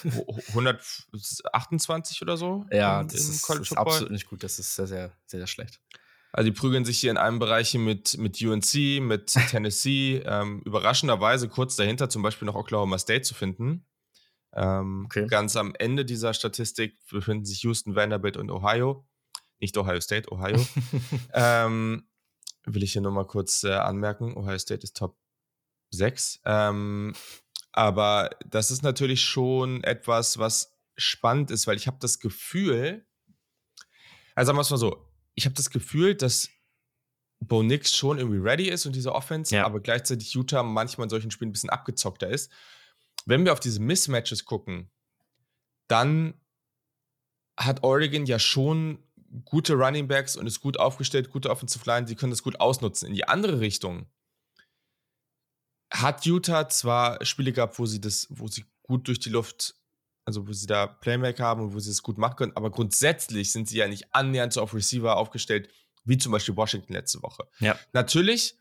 [0.48, 2.66] 128 oder so?
[2.70, 4.42] Ja, das ist, ist, absolut nicht gut.
[4.42, 5.80] Das ist sehr, sehr, sehr, sehr schlecht.
[6.32, 10.22] Also die prügeln sich hier in einem Bereich mit, mit UNC, mit Tennessee.
[10.26, 13.86] ähm, überraschenderweise kurz dahinter zum Beispiel noch Oklahoma State zu finden.
[14.52, 15.26] Ähm, okay.
[15.28, 19.06] Ganz am Ende dieser Statistik befinden sich Houston, Vanderbilt und Ohio.
[19.60, 20.64] Nicht Ohio State, Ohio.
[21.32, 22.06] ähm,
[22.64, 24.36] will ich hier nochmal kurz äh, anmerken.
[24.36, 25.16] Ohio State ist Top
[25.90, 26.40] 6.
[26.44, 27.14] Ähm,
[27.76, 33.06] aber das ist natürlich schon etwas, was spannend ist, weil ich habe das Gefühl,
[34.34, 36.48] also sagen wir es mal so, ich habe das Gefühl, dass
[37.40, 39.66] Bo Nix schon irgendwie ready ist und diese Offense, ja.
[39.66, 42.50] aber gleichzeitig Utah manchmal in solchen Spielen ein bisschen abgezockter ist.
[43.26, 44.90] Wenn wir auf diese Mismatches gucken,
[45.86, 46.40] dann
[47.58, 49.04] hat Oregon ja schon
[49.44, 53.08] gute Running Backs und ist gut aufgestellt, gute Offensive Line, die können das gut ausnutzen.
[53.08, 54.06] In die andere Richtung
[55.90, 59.74] hat Utah zwar Spiele gehabt, wo sie das, wo sie gut durch die Luft
[60.26, 62.52] also wo sie da Playmaker haben und wo sie es gut machen können.
[62.56, 65.70] Aber grundsätzlich sind sie ja nicht annähernd so auf Receiver aufgestellt,
[66.04, 67.44] wie zum Beispiel Washington letzte Woche.
[67.60, 67.78] Ja.
[67.92, 68.58] Natürlich,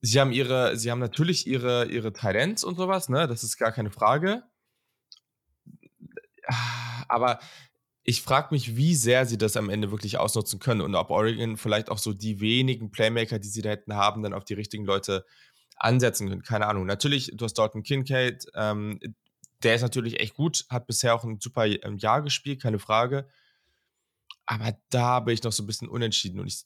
[0.00, 3.26] sie haben ihre, sie haben natürlich ihre, ihre Tight und sowas, ne?
[3.26, 4.44] Das ist gar keine Frage.
[7.08, 7.40] Aber
[8.04, 11.56] ich frage mich, wie sehr sie das am Ende wirklich ausnutzen können und ob Oregon
[11.56, 14.84] vielleicht auch so die wenigen Playmaker, die sie da hätten haben, dann auf die richtigen
[14.84, 15.24] Leute
[15.76, 16.42] ansetzen können.
[16.42, 16.86] Keine Ahnung.
[16.86, 19.00] Natürlich, du hast Dalton Kincaid, ähm,
[19.62, 23.28] der ist natürlich echt gut, hat bisher auch ein super ähm, Jahr gespielt, keine Frage.
[24.46, 26.64] Aber da bin ich noch so ein bisschen unentschieden und ich.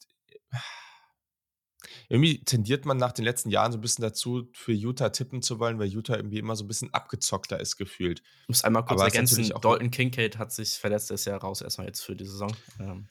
[2.09, 5.59] Irgendwie tendiert man nach den letzten Jahren so ein bisschen dazu, für Utah tippen zu
[5.59, 8.23] wollen, weil Utah irgendwie immer so ein bisschen abgezockter ist gefühlt.
[8.43, 11.89] Ich muss einmal kurz Aber ergänzen, Dalton Kincaid hat sich verletzt, ist ja raus erstmal
[11.89, 12.55] jetzt für die Saison.
[12.79, 13.09] Ähm.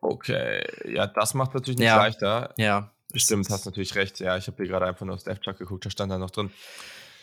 [0.00, 1.96] Okay, ja, das macht natürlich nicht ja.
[1.96, 2.54] leichter.
[2.56, 2.94] Ja.
[3.14, 4.20] Stimmt, hast natürlich recht.
[4.20, 6.30] Ja, ich habe hier gerade einfach nur auf Death Chuck geguckt, da stand da noch
[6.30, 6.50] drin.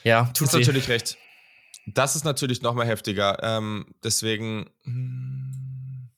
[0.03, 1.17] Ja, tut natürlich recht.
[1.85, 3.41] Das ist natürlich noch mal heftiger.
[3.43, 4.69] Ähm, deswegen.
[4.83, 6.09] Hm.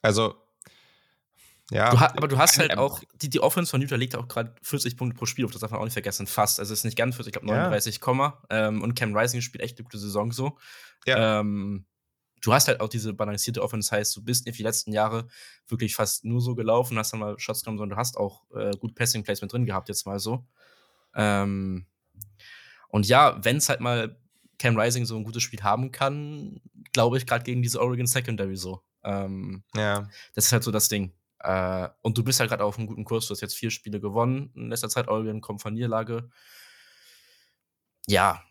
[0.00, 0.34] Also.
[1.70, 1.90] Ja.
[1.90, 4.98] Du aber du hast halt auch, die, die Offense von Utah liegt auch gerade 40
[4.98, 6.60] Punkte pro Spiel auf, das darf man auch nicht vergessen, fast.
[6.60, 8.38] Also es ist nicht ganz 40, ich glaube 39, ja.
[8.50, 10.58] ähm, und Cam Rising spielt echt eine gute Saison so.
[11.06, 11.40] Ja.
[11.40, 11.86] Ähm,
[12.40, 15.28] du hast halt auch diese balancierte Offense, das heißt, du bist in die letzten Jahre
[15.68, 18.72] wirklich fast nur so gelaufen, hast dann mal Shots genommen, sondern du hast auch äh,
[18.78, 20.44] gut Passing Placement drin gehabt, jetzt mal so.
[21.14, 21.86] Ähm,
[22.88, 24.18] und ja, wenn es halt mal
[24.58, 26.60] Cam Rising so ein gutes Spiel haben kann,
[26.92, 28.82] glaube ich, gerade gegen diese Oregon Secondary so.
[29.02, 30.08] Ähm, ja.
[30.34, 31.12] Das ist halt so das Ding.
[31.40, 33.26] Äh, und du bist halt gerade auf einem guten Kurs.
[33.26, 34.50] Du hast jetzt vier Spiele gewonnen.
[34.54, 36.30] In letzter Zeit Oregon kommt von Niederlage.
[38.06, 38.42] Ja.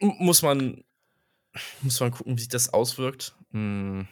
[0.00, 0.84] muss man,
[1.82, 3.34] muss man gucken, wie sich das auswirkt.
[3.52, 4.06] Hm,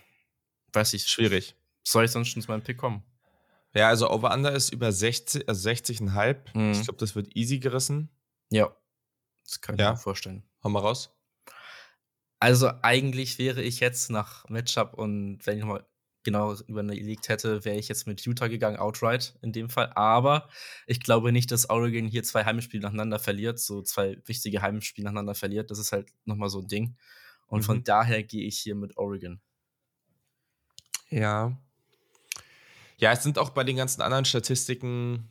[0.72, 1.07] weiß ich.
[1.07, 1.55] Schwierig.
[1.85, 3.02] Soll ich sonst schon zu meinem Pick kommen?
[3.74, 6.37] Ja, also Over-Under ist über 60, also 60,5.
[6.55, 6.72] Mhm.
[6.72, 8.11] Ich glaube, das wird easy gerissen.
[8.50, 8.74] Ja.
[9.44, 9.92] Das kann ich ja.
[9.92, 10.44] mir vorstellen.
[10.62, 11.11] Hau mal raus.
[12.38, 15.87] Also eigentlich wäre ich jetzt nach Matchup und wenn ich nochmal
[16.24, 19.92] genau überlegt hätte, wäre ich jetzt mit Utah gegangen, outright in dem Fall.
[19.94, 20.48] Aber
[20.87, 25.35] ich glaube nicht, dass Oregon hier zwei Heimspiele nacheinander verliert, so zwei wichtige Heimspiele nacheinander
[25.35, 25.70] verliert.
[25.70, 26.96] Das ist halt nochmal so ein Ding.
[27.53, 27.65] Und mhm.
[27.65, 29.38] von daher gehe ich hier mit Oregon.
[31.11, 31.61] Ja.
[32.97, 35.31] Ja, es sind auch bei den ganzen anderen Statistiken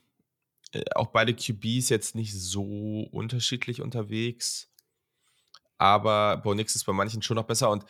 [0.72, 4.72] äh, auch beide QBs jetzt nicht so unterschiedlich unterwegs.
[5.80, 7.72] Aber Bo Nix ist bei manchen schon noch besser.
[7.72, 7.86] Und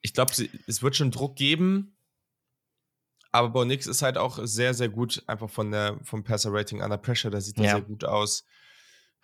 [0.00, 0.32] ich glaube,
[0.66, 1.96] es wird schon Druck geben.
[3.30, 6.98] Aber Bo Nix ist halt auch sehr, sehr gut, einfach von der, vom Passer-Rating under
[6.98, 7.30] Pressure.
[7.30, 7.70] Da sieht er ja.
[7.74, 8.44] sehr gut aus.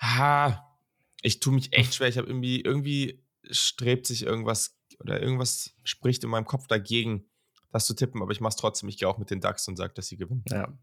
[0.01, 0.79] Ha,
[1.23, 2.07] ich tue mich echt schwer.
[2.07, 7.31] Ich habe irgendwie, irgendwie strebt sich irgendwas oder irgendwas spricht in meinem Kopf dagegen,
[7.73, 8.23] das zu tippen.
[8.23, 8.89] Aber ich mache es trotzdem.
[8.89, 10.45] Ich gehe auch mit den Ducks und sage, dass sie gewinnen.
[10.51, 10.77] Ja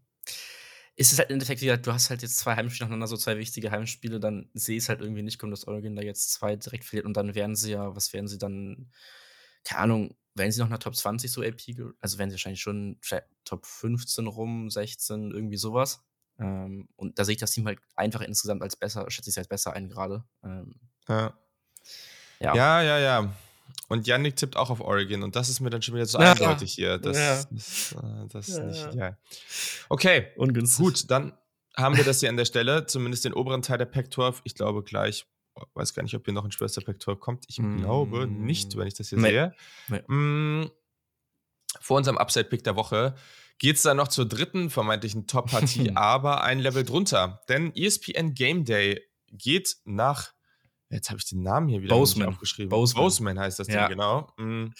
[0.96, 3.36] ist es halt im Endeffekt wieder, du hast halt jetzt zwei Heimspiele nacheinander, so zwei
[3.36, 6.56] wichtige Heimspiele, dann sehe ich es halt irgendwie nicht kommen, dass Oregon da jetzt zwei
[6.56, 8.90] direkt verliert und dann wären sie ja, was wären sie dann,
[9.62, 11.60] keine Ahnung, wenn sie noch nach Top 20 so AP,
[12.00, 12.98] also werden sie wahrscheinlich schon
[13.44, 16.02] Top 15 rum, 16, irgendwie sowas.
[16.38, 19.38] Ähm, und da sehe ich das Team halt einfach insgesamt als besser, schätze ich es
[19.38, 20.24] als besser ein gerade.
[20.42, 21.38] Ähm, ja.
[22.40, 22.54] Ja.
[22.54, 23.32] Ja, ja, ja.
[23.88, 26.32] Und Yannick tippt auch auf Oregon und das ist mir dann schon wieder so ja.
[26.32, 26.98] eindeutig hier.
[26.98, 27.44] Das, ja.
[27.50, 29.16] das, äh, das ist nicht ideal.
[29.88, 30.84] Okay, Ungünstig.
[30.84, 31.32] gut, dann
[31.76, 34.40] haben wir das hier an der Stelle, zumindest den oberen Teil der Pac-12.
[34.44, 35.26] Ich glaube gleich,
[35.74, 37.44] weiß gar nicht, ob hier noch ein schwerster Pac-12 kommt.
[37.48, 37.78] Ich mm.
[37.78, 39.28] glaube nicht, wenn ich das hier nee.
[39.28, 39.54] sehe.
[39.88, 40.02] Nee.
[40.12, 40.70] Mm,
[41.80, 43.14] vor unserem Upside-Pick der Woche
[43.58, 47.42] geht es dann noch zur dritten vermeintlichen Top-Partie, aber ein Level drunter.
[47.48, 50.32] Denn ESPN Game Day geht nach,
[50.90, 52.28] jetzt habe ich den Namen hier wieder Boseman.
[52.28, 52.70] aufgeschrieben.
[52.70, 53.04] Boseman.
[53.04, 53.88] Boseman heißt das ja.
[53.88, 54.32] Ding, genau.
[54.38, 54.72] Mm.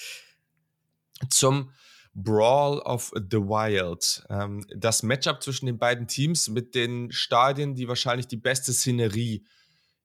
[1.30, 1.70] Zum
[2.14, 4.24] Brawl of the Wild.
[4.30, 9.46] Ähm, das Matchup zwischen den beiden Teams mit den Stadien, die wahrscheinlich die beste Szenerie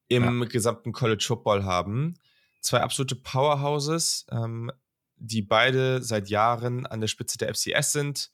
[0.10, 0.48] im ja.
[0.48, 2.16] gesamten College Football haben.
[2.60, 4.72] Zwei absolute Powerhouses, ähm,
[5.16, 8.32] die beide seit Jahren an der Spitze der FCS sind.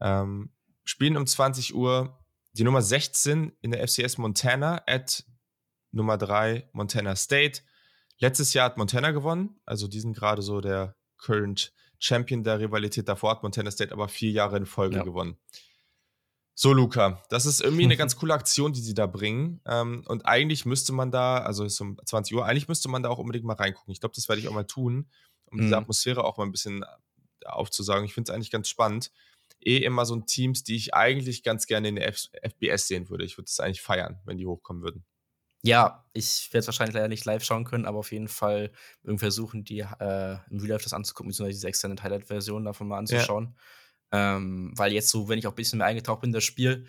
[0.00, 0.50] Ähm,
[0.84, 2.18] spielen um 20 Uhr
[2.54, 5.24] die Nummer 16 in der FCS Montana at
[5.90, 7.62] Nummer 3 Montana State.
[8.18, 13.08] Letztes Jahr hat Montana gewonnen, also die sind gerade so der Current Champion der Rivalität.
[13.08, 15.02] Davor hat Montana State aber vier Jahre in Folge ja.
[15.02, 15.36] gewonnen.
[16.54, 19.60] So, Luca, das ist irgendwie eine ganz coole Aktion, die sie da bringen.
[19.66, 23.02] Ähm, und eigentlich müsste man da, also es ist um 20 Uhr, eigentlich müsste man
[23.02, 23.92] da auch unbedingt mal reingucken.
[23.92, 25.08] Ich glaube, das werde ich auch mal tun,
[25.46, 25.62] um mhm.
[25.62, 26.84] diese Atmosphäre auch mal ein bisschen
[27.44, 28.04] aufzusagen.
[28.04, 29.12] Ich finde es eigentlich ganz spannend
[29.60, 33.24] eh immer so Teams, die ich eigentlich ganz gerne in der F FBS sehen würde.
[33.24, 35.04] Ich würde es eigentlich feiern, wenn die hochkommen würden.
[35.62, 38.70] Ja, ich werde es wahrscheinlich leider nicht live schauen können, aber auf jeden Fall
[39.02, 42.98] irgendwie versuchen, die äh, im Real Life das anzugucken, beziehungsweise diese extended Highlight-Version davon mal
[42.98, 43.56] anzuschauen.
[44.12, 44.36] Ja.
[44.36, 46.86] Ähm, weil jetzt so, wenn ich auch ein bisschen mehr eingetaucht bin in das Spiel,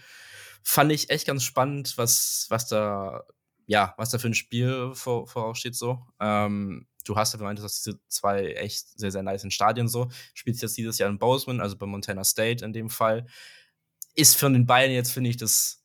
[0.64, 3.24] fand ich echt ganz spannend, was, was da,
[3.66, 6.06] ja, was da für ein Spiel vor, voraussteht so.
[6.20, 10.10] Ähm, du hast ja gemeint, dass diese zwei echt sehr, sehr nice Stadien so.
[10.34, 13.26] Spielst jetzt dieses Jahr in Bozeman, also bei Montana State in dem Fall.
[14.16, 15.79] Ist von den beiden jetzt, finde ich, das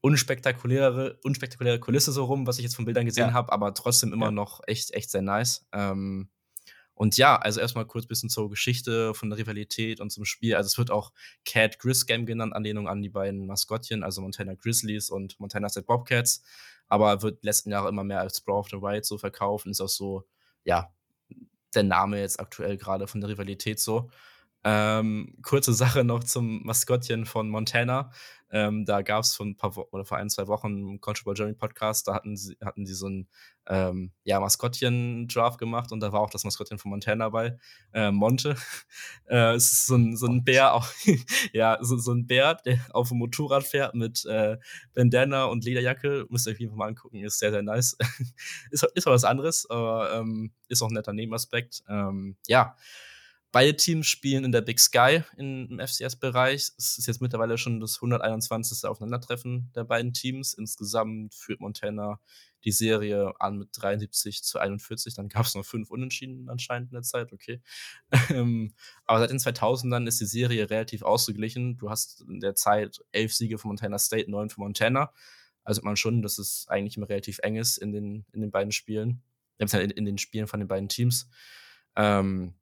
[0.00, 3.32] unspektakuläre, unspektakuläre Kulisse so rum, was ich jetzt von Bildern gesehen ja.
[3.32, 4.32] habe, aber trotzdem immer ja.
[4.32, 5.66] noch echt, echt sehr nice.
[5.72, 6.30] Ähm,
[6.94, 10.54] und ja, also erstmal kurz ein bisschen zur Geschichte von der Rivalität und zum Spiel.
[10.54, 11.12] Also es wird auch
[11.46, 15.86] Cat Grizz Game genannt, Anlehnung an die beiden Maskottchen, also Montana Grizzlies und Montana State
[15.86, 16.42] Bobcats.
[16.88, 19.80] Aber wird letzten Jahre immer mehr als Brawl of the Wild so verkauft und ist
[19.80, 20.26] auch so
[20.64, 20.92] ja,
[21.74, 24.10] der Name jetzt aktuell gerade von der Rivalität so.
[24.62, 28.10] Ähm, kurze Sache noch zum Maskottchen von Montana.
[28.52, 31.36] Ähm, da gab es vor ein paar Wochen oder vor ein, zwei Wochen einen Control
[31.36, 33.28] Journey Podcast, da hatten sie, hatten sie so ein
[33.68, 37.56] ähm, ja, Maskottchen-Draft gemacht und da war auch das Maskottchen von Montana bei,
[37.92, 38.56] äh, Monte.
[39.28, 40.88] äh, es ist so ein, so ein Bär, auch,
[41.52, 44.58] ja, so, so ein Bär, der auf dem Motorrad fährt mit äh,
[44.94, 46.26] Bandana und Lederjacke.
[46.28, 47.96] Müsst ihr euch einfach mal angucken, ist sehr, sehr nice.
[48.72, 51.84] ist, ist auch was anderes, aber ähm, ist auch ein netter Nebenaspekt.
[51.88, 52.74] Ähm, ja.
[53.52, 56.70] Beide Teams spielen in der Big Sky im FCS-Bereich.
[56.78, 58.84] Es ist jetzt mittlerweile schon das 121.
[58.88, 60.54] Aufeinandertreffen der beiden Teams.
[60.54, 62.20] Insgesamt führt Montana
[62.64, 65.14] die Serie an mit 73 zu 41.
[65.14, 67.60] Dann gab es noch fünf Unentschieden anscheinend in der Zeit, okay.
[68.30, 68.72] Ähm,
[69.06, 71.78] aber seit den 2000ern ist die Serie relativ ausgeglichen.
[71.78, 75.12] Du hast in der Zeit elf Siege von Montana State, neun von Montana.
[75.64, 78.70] Also man schon, dass es eigentlich immer relativ eng ist in den, in den beiden
[78.70, 79.22] Spielen.
[79.58, 81.28] In, in den Spielen von den beiden Teams.
[81.96, 82.54] Ähm,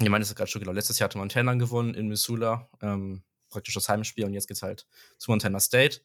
[0.00, 0.72] ich meine, das ist gerade schon genau.
[0.72, 4.86] Letztes Jahr hatte Montana gewonnen in Missoula, ähm, praktisch das Heimspiel und jetzt geht's halt
[5.18, 6.00] zu Montana State.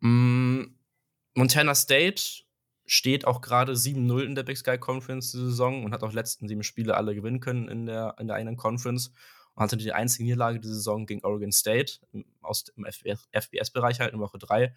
[0.00, 0.62] Mm,
[1.34, 2.22] Montana State
[2.86, 6.48] steht auch gerade 7-0 in der Big Sky Conference die Saison und hat auch letzten
[6.48, 9.10] sieben Spiele alle gewinnen können in der, in der einen Conference
[9.54, 11.98] und hatte die einzige Niederlage die Saison gegen Oregon State
[12.40, 14.72] aus dem FBS-Bereich halt in Woche 3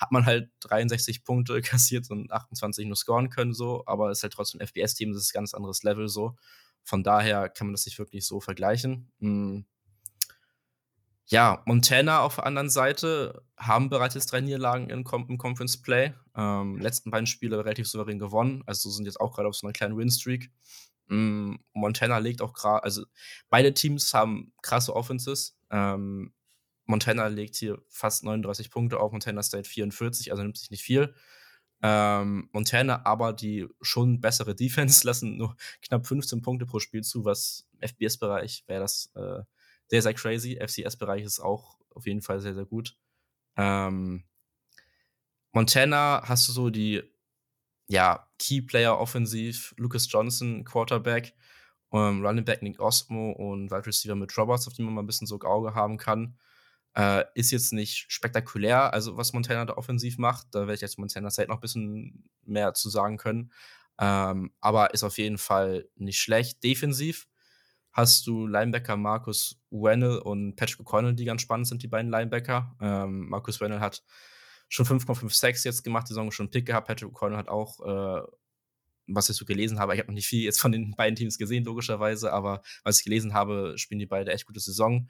[0.00, 4.32] hat man halt 63 Punkte kassiert und 28 nur scoren können so, aber ist halt
[4.32, 6.36] trotzdem FBS-Team, das ist ein ganz anderes Level so.
[6.84, 9.12] Von daher kann man das nicht wirklich so vergleichen.
[9.20, 9.64] Hm.
[11.26, 16.12] Ja, Montana auf der anderen Seite haben bereits jetzt drei Niederlagen im, im Conference Play.
[16.34, 19.72] Ähm, letzten beiden Spiele relativ souverän gewonnen, also sind jetzt auch gerade auf so einer
[19.72, 20.50] kleinen Win-Streak.
[21.08, 23.04] Ähm, Montana legt auch gerade, also
[23.48, 25.56] beide Teams haben krasse Offenses.
[25.70, 26.32] Ähm,
[26.86, 31.14] Montana legt hier fast 39 Punkte auf, Montana State 44, also nimmt sich nicht viel.
[31.82, 37.24] Ähm, Montana aber die schon bessere Defense lassen nur knapp 15 Punkte pro Spiel zu,
[37.24, 39.42] was FBS-Bereich wäre das äh,
[39.88, 40.58] sehr, sehr crazy.
[40.60, 42.96] FCS-Bereich ist auch auf jeden Fall sehr, sehr gut.
[43.56, 44.24] Ähm,
[45.52, 47.02] Montana hast du so die
[47.88, 51.34] ja, Key-Player offensiv, Lucas Johnson, Quarterback,
[51.92, 55.06] ähm, Running Back Nick Osmo und Wide Receiver mit Roberts, auf die man mal ein
[55.06, 56.38] bisschen so Auge haben kann.
[56.94, 60.48] Äh, ist jetzt nicht spektakulär, also was Montana da offensiv macht.
[60.52, 63.52] Da werde ich jetzt Montana State noch ein bisschen mehr zu sagen können.
[64.00, 66.64] Ähm, aber ist auf jeden Fall nicht schlecht.
[66.64, 67.28] Defensiv
[67.92, 72.76] hast du Linebacker Marcus Wennell und Patrick O'Connell, die ganz spannend sind, die beiden Linebacker.
[72.80, 74.02] Ähm, Marcus Wennell hat
[74.68, 76.86] schon 5,5 Sacks jetzt gemacht, die Saison schon einen Pick gehabt.
[76.86, 78.22] Patrick O'Connell hat auch, äh,
[79.06, 81.38] was ich so gelesen habe, ich habe noch nicht viel jetzt von den beiden Teams
[81.38, 85.08] gesehen, logischerweise, aber was ich gelesen habe, spielen die beide echt gute Saison.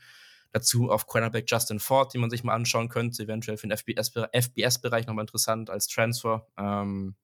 [0.52, 5.06] Dazu auf Cornerback Justin Ford, den man sich mal anschauen könnte, eventuell für den FBS-Bereich
[5.06, 6.46] nochmal interessant als Transfer.
[6.58, 7.14] Ähm,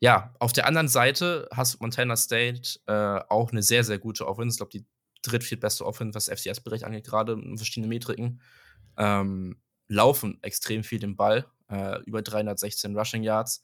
[0.00, 4.54] ja, auf der anderen Seite hast Montana State äh, auch eine sehr, sehr gute Offense.
[4.54, 4.84] Ich glaube, die
[5.22, 8.40] dritt, viertbeste Offense, was FCS-Bereich angeht, gerade in verschiedenen Metriken.
[8.96, 13.62] Ähm, laufen extrem viel den Ball, äh, über 316 Rushing Yards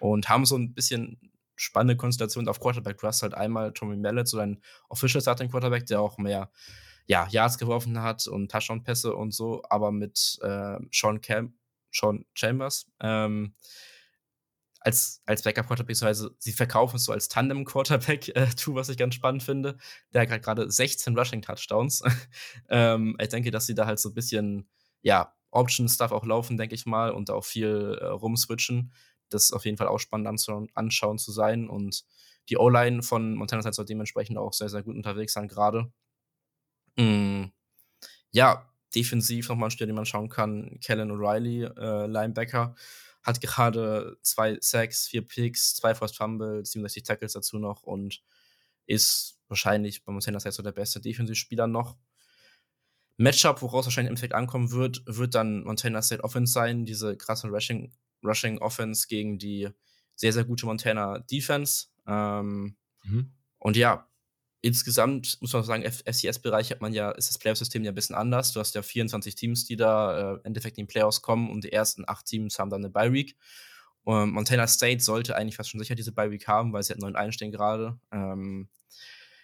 [0.00, 1.18] und haben so ein bisschen
[1.56, 2.98] spannende Konstellation auf Quarterback.
[2.98, 6.50] Du hast halt einmal Tommy Mallet, so ein Official Starting Quarterback, der auch mehr
[7.08, 11.54] ja, Yards geworfen hat und Touchdown-Pässe und so, aber mit äh, Sean, Cam
[11.90, 13.54] Sean Chambers ähm,
[14.80, 19.42] als, als Backup-Quarterback, also sie verkaufen es so als Tandem-Quarterback, äh, was ich ganz spannend
[19.42, 19.76] finde.
[20.12, 22.02] Der hat gerade 16 Rushing-Touchdowns.
[22.68, 24.68] ähm, ich denke, dass sie da halt so ein bisschen,
[25.02, 28.92] ja, Option-Stuff auch laufen, denke ich mal, und auch viel äh, rumswitchen.
[29.30, 31.68] Das ist auf jeden Fall auch spannend anschauen, anschauen zu sein.
[31.68, 32.04] Und
[32.50, 35.90] die O-Line von Montana State soll dementsprechend auch sehr, sehr gut unterwegs sein, gerade.
[36.98, 37.52] Mhm.
[38.30, 40.78] Ja, defensiv nochmal ein Spiel, den man schauen kann.
[40.80, 42.74] Kellen O'Reilly, äh, Linebacker,
[43.22, 48.22] hat gerade zwei Sacks, vier Picks, zwei Forced Fumbles, 67 Tackles dazu noch und
[48.86, 51.96] ist wahrscheinlich bei Montana State so der beste Defensivspieler noch.
[53.16, 57.48] Matchup, woraus wahrscheinlich im Endeffekt ankommen wird, wird dann Montana State Offense sein, diese krasse
[57.48, 57.92] Rushing,
[58.24, 59.68] Rushing Offense gegen die
[60.14, 61.88] sehr, sehr gute Montana Defense.
[62.06, 63.32] Ähm, mhm.
[63.58, 64.08] Und ja,
[64.60, 68.52] insgesamt muss man sagen, FCS-Bereich hat man ja, ist das Playoff-System ja ein bisschen anders.
[68.52, 71.64] Du hast ja 24 Teams, die da äh, im Endeffekt in die Playoffs kommen und
[71.64, 73.36] die ersten acht Teams haben dann eine Bye-Week.
[74.04, 77.14] Und Montana State sollte eigentlich fast schon sicher diese Bye-Week haben, weil sie halt 9
[77.14, 77.98] einstehen gerade.
[78.10, 78.68] Ähm,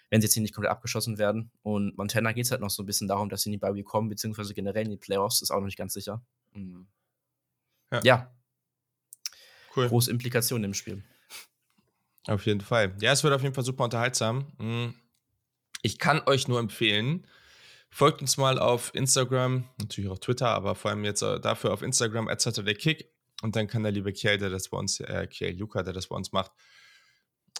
[0.09, 1.51] wenn sie jetzt hier nicht komplett abgeschossen werden.
[1.61, 3.85] Und Montana geht es halt noch so ein bisschen darum, dass sie in die Bye-Week
[3.85, 6.23] kommen, beziehungsweise generell in die Playoffs, ist auch noch nicht ganz sicher.
[6.53, 6.87] Mhm.
[7.91, 8.01] Ja.
[8.03, 8.35] ja.
[9.75, 9.87] Cool.
[9.87, 11.03] Große Implikationen im Spiel.
[12.27, 12.95] Auf jeden Fall.
[13.01, 14.51] Ja, es wird auf jeden Fall super unterhaltsam.
[14.57, 14.95] Mhm.
[15.85, 17.27] Ich kann euch nur empfehlen,
[17.91, 21.83] folgt uns mal auf Instagram, natürlich auch Twitter, aber vor allem jetzt äh, dafür auf
[21.83, 22.43] Instagram at
[22.79, 23.13] Kick.
[23.43, 26.07] Und dann kann der liebe Kiel, der das bei uns, äh, Kiel Luca, der das
[26.07, 26.51] bei uns macht,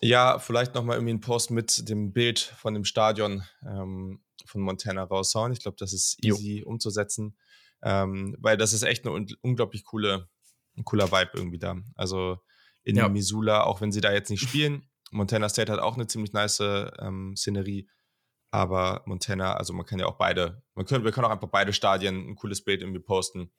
[0.01, 5.03] ja, vielleicht nochmal irgendwie einen Post mit dem Bild von dem Stadion ähm, von Montana
[5.03, 5.51] raushauen.
[5.51, 6.67] Ich glaube, das ist easy jo.
[6.67, 7.37] umzusetzen,
[7.83, 10.29] ähm, weil das ist echt eine un unglaublich coole,
[10.75, 11.77] ein cooler Vibe irgendwie da.
[11.93, 12.39] Also
[12.83, 13.07] in ja.
[13.07, 14.89] Missoula, auch wenn sie da jetzt nicht spielen.
[15.11, 17.87] Montana State hat auch eine ziemlich nice ähm, Szenerie.
[18.55, 21.73] Aber Montana, also man kann ja auch beide, man können, wir können auch einfach beide
[21.73, 23.51] Stadien ein cooles Bild irgendwie posten.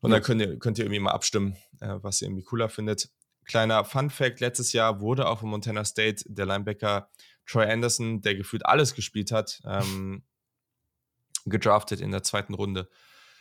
[0.00, 3.10] Und dann könnt ihr, könnt ihr irgendwie mal abstimmen, äh, was ihr irgendwie cooler findet.
[3.44, 7.10] Kleiner Fun Fact: Letztes Jahr wurde auch von Montana State der Linebacker
[7.44, 10.24] Troy Anderson, der gefühlt alles gespielt hat, ähm,
[11.44, 12.88] gedraftet in der zweiten Runde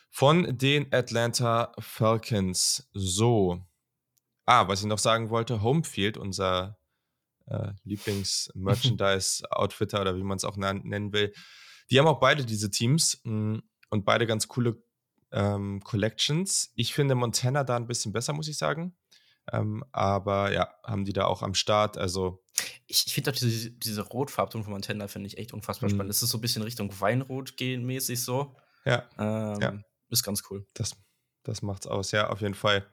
[0.09, 2.89] von den Atlanta Falcons.
[2.91, 3.65] So.
[4.45, 6.80] Ah, was ich noch sagen wollte: Homefield, unser
[7.51, 11.33] äh, Lieblings-Merchandise-Outfitter oder wie man es auch nennen will.
[11.89, 14.81] Die haben auch beide diese Teams mh, mm, und beide ganz coole
[15.31, 16.71] ähm, Collections.
[16.75, 18.95] Ich finde Montana da ein bisschen besser, muss ich sagen.
[19.51, 21.97] Ähm, aber ja, haben die da auch am Start.
[21.97, 22.43] Also
[22.87, 25.95] ich, ich finde auch diese, diese Rotfarbton von Montana finde ich echt unfassbar mhm.
[25.95, 26.09] spannend.
[26.09, 28.55] Das ist so ein bisschen Richtung Weinrot gehen mäßig so.
[28.85, 29.07] Ja.
[29.17, 29.79] Ähm, ja.
[30.09, 30.65] Ist ganz cool.
[30.73, 30.95] Das,
[31.43, 32.85] das macht's aus, ja, auf jeden Fall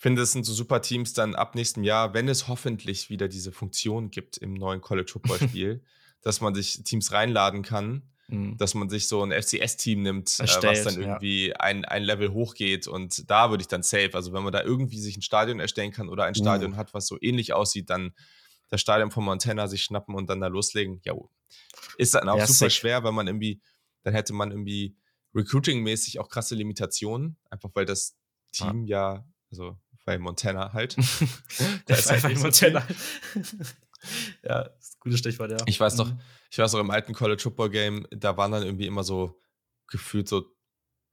[0.00, 3.52] finde, es sind so super Teams dann ab nächstem Jahr, wenn es hoffentlich wieder diese
[3.52, 5.84] Funktion gibt im neuen College Football Spiel,
[6.22, 8.56] dass man sich Teams reinladen kann, mhm.
[8.56, 11.56] dass man sich so ein FCS-Team nimmt, Erstellt, äh, was dann irgendwie ja.
[11.56, 14.98] ein, ein Level hochgeht und da würde ich dann safe, also wenn man da irgendwie
[14.98, 16.76] sich ein Stadion erstellen kann oder ein Stadion uh.
[16.76, 18.14] hat, was so ähnlich aussieht, dann
[18.70, 21.12] das Stadion von Montana sich schnappen und dann da loslegen, ja,
[21.98, 22.72] ist dann auch ja, super sick.
[22.72, 23.60] schwer, weil man irgendwie,
[24.02, 24.96] dann hätte man irgendwie
[25.34, 28.16] recruiting-mäßig auch krasse Limitationen, einfach weil das
[28.52, 30.96] Team ja, ja also bei Montana halt.
[31.88, 32.86] Der ist halt bei Montana.
[34.42, 35.58] ja, ist ein gutes Stichwort, ja.
[35.66, 36.20] Ich weiß noch, mhm.
[36.50, 39.40] ich weiß noch im alten College Football Game, da waren dann irgendwie immer so
[39.88, 40.44] gefühlt so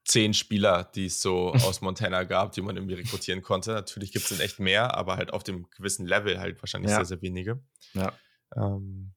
[0.05, 3.73] zehn Spieler, die es so aus Montana gab, die man irgendwie rekrutieren konnte.
[3.73, 6.97] Natürlich gibt es in echt mehr, aber halt auf dem gewissen Level halt wahrscheinlich ja.
[6.97, 7.61] sehr, sehr wenige.
[7.93, 8.13] Ja.
[8.55, 9.13] Ähm,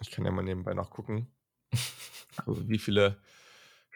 [0.00, 1.32] ich kann ja mal nebenbei noch gucken,
[2.46, 3.20] wie viele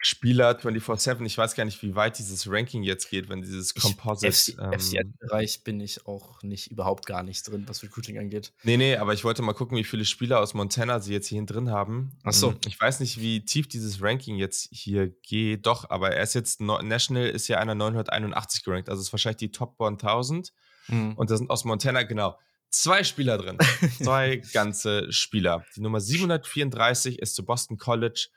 [0.05, 1.25] Spieler 24-7.
[1.25, 4.51] Ich weiß gar nicht, wie weit dieses Ranking jetzt geht, wenn dieses Composite.
[4.51, 8.51] Im FCS-Bereich ähm, bin ich auch nicht überhaupt gar nicht drin, was Recruiting angeht.
[8.63, 11.43] Nee, nee, aber ich wollte mal gucken, wie viele Spieler aus Montana sie jetzt hier
[11.45, 12.17] drin haben.
[12.23, 12.51] Ach so.
[12.51, 15.65] Hm, ich weiß nicht, wie tief dieses Ranking jetzt hier geht.
[15.65, 18.89] Doch, aber er ist jetzt National, ist ja einer 981 gerankt.
[18.89, 20.51] Also ist wahrscheinlich die Top 1000.
[20.89, 21.13] Mhm.
[21.13, 22.37] Und da sind aus Montana, genau,
[22.69, 23.57] zwei Spieler drin.
[24.01, 25.65] zwei ganze Spieler.
[25.75, 28.27] Die Nummer 734 ist zu Boston College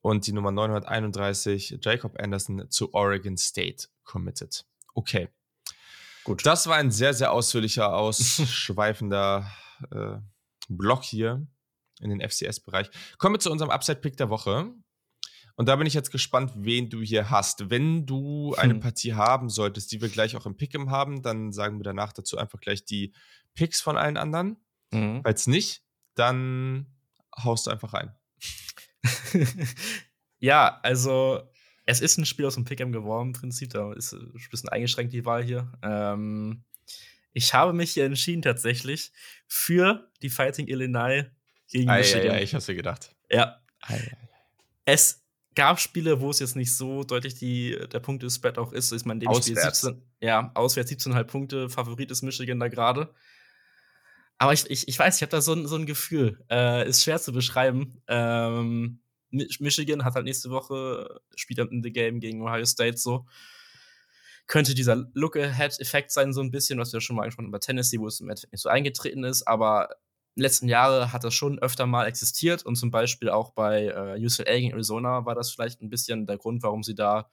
[0.00, 4.64] und die Nummer 931 Jacob Anderson zu Oregon State committed.
[4.94, 5.28] Okay.
[6.24, 6.44] Gut.
[6.44, 9.50] Das war ein sehr, sehr ausführlicher, ausschweifender
[9.90, 10.18] äh,
[10.68, 11.46] Block hier
[12.00, 12.90] in den FCS-Bereich.
[13.18, 14.72] Kommen wir zu unserem Upside-Pick der Woche.
[15.56, 17.70] Und da bin ich jetzt gespannt, wen du hier hast.
[17.70, 18.80] Wenn du eine hm.
[18.80, 22.38] Partie haben solltest, die wir gleich auch im Pick'em haben, dann sagen wir danach dazu
[22.38, 23.12] einfach gleich die
[23.54, 24.56] Picks von allen anderen.
[24.92, 25.22] Mhm.
[25.24, 25.82] Falls nicht,
[26.14, 26.86] dann
[27.36, 28.14] haust du einfach rein.
[30.38, 31.42] ja, also
[31.84, 33.70] es ist ein Spiel aus dem Pick'em geworden im Prinzip.
[33.70, 35.72] Da ist ein bisschen eingeschränkt die Wahl hier.
[35.82, 36.64] Ähm,
[37.32, 39.12] ich habe mich hier entschieden tatsächlich
[39.46, 41.24] für die Fighting Illinois
[41.70, 42.30] gegen ei, Michigan.
[42.30, 43.14] Ei, ei, ich hab's mir gedacht.
[43.30, 43.60] Ja.
[43.82, 44.16] Ei,
[44.84, 45.24] es
[45.54, 48.92] gab Spiele, wo es jetzt nicht so deutlich die, der Punkte-Spread auch ist.
[48.92, 49.80] Ist man in dem auswärts.
[49.80, 53.12] Spiel 17, ja, auswärts 17,5 Punkte, Favorit ist Michigan da gerade.
[54.38, 56.44] Aber ich, ich, ich weiß, ich habe da so ein, so ein Gefühl.
[56.50, 58.02] Äh, ist schwer zu beschreiben.
[58.06, 63.26] Ähm, Michigan hat halt nächste Woche, spielt in the Game gegen Ohio State so.
[64.46, 67.98] Könnte dieser Look-Ahead-Effekt sein, so ein bisschen, was wir schon mal angesprochen haben bei Tennessee,
[67.98, 69.42] wo es im Endeffekt nicht so eingetreten ist.
[69.46, 69.90] Aber
[70.36, 74.54] letzten Jahre hat das schon öfter mal existiert und zum Beispiel auch bei äh, UCLA
[74.54, 77.28] gegen Arizona war das vielleicht ein bisschen der Grund, warum sie da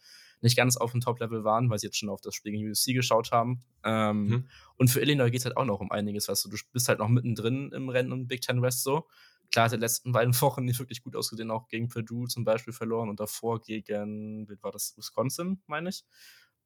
[0.46, 2.94] nicht ganz auf dem Top-Level waren, weil sie jetzt schon auf das Spiel gegen USC
[2.94, 3.64] geschaut haben.
[3.84, 4.48] Ähm, mhm.
[4.78, 7.00] Und für Illinois geht es halt auch noch um einiges, weißt du, du bist halt
[7.00, 9.08] noch mittendrin im Rennen um Big Ten West so.
[9.52, 12.74] Klar, hat der letzten beiden Wochen nicht wirklich gut ausgesehen, auch gegen Purdue zum Beispiel
[12.74, 16.06] verloren und davor gegen, wie war das, Wisconsin, meine ich.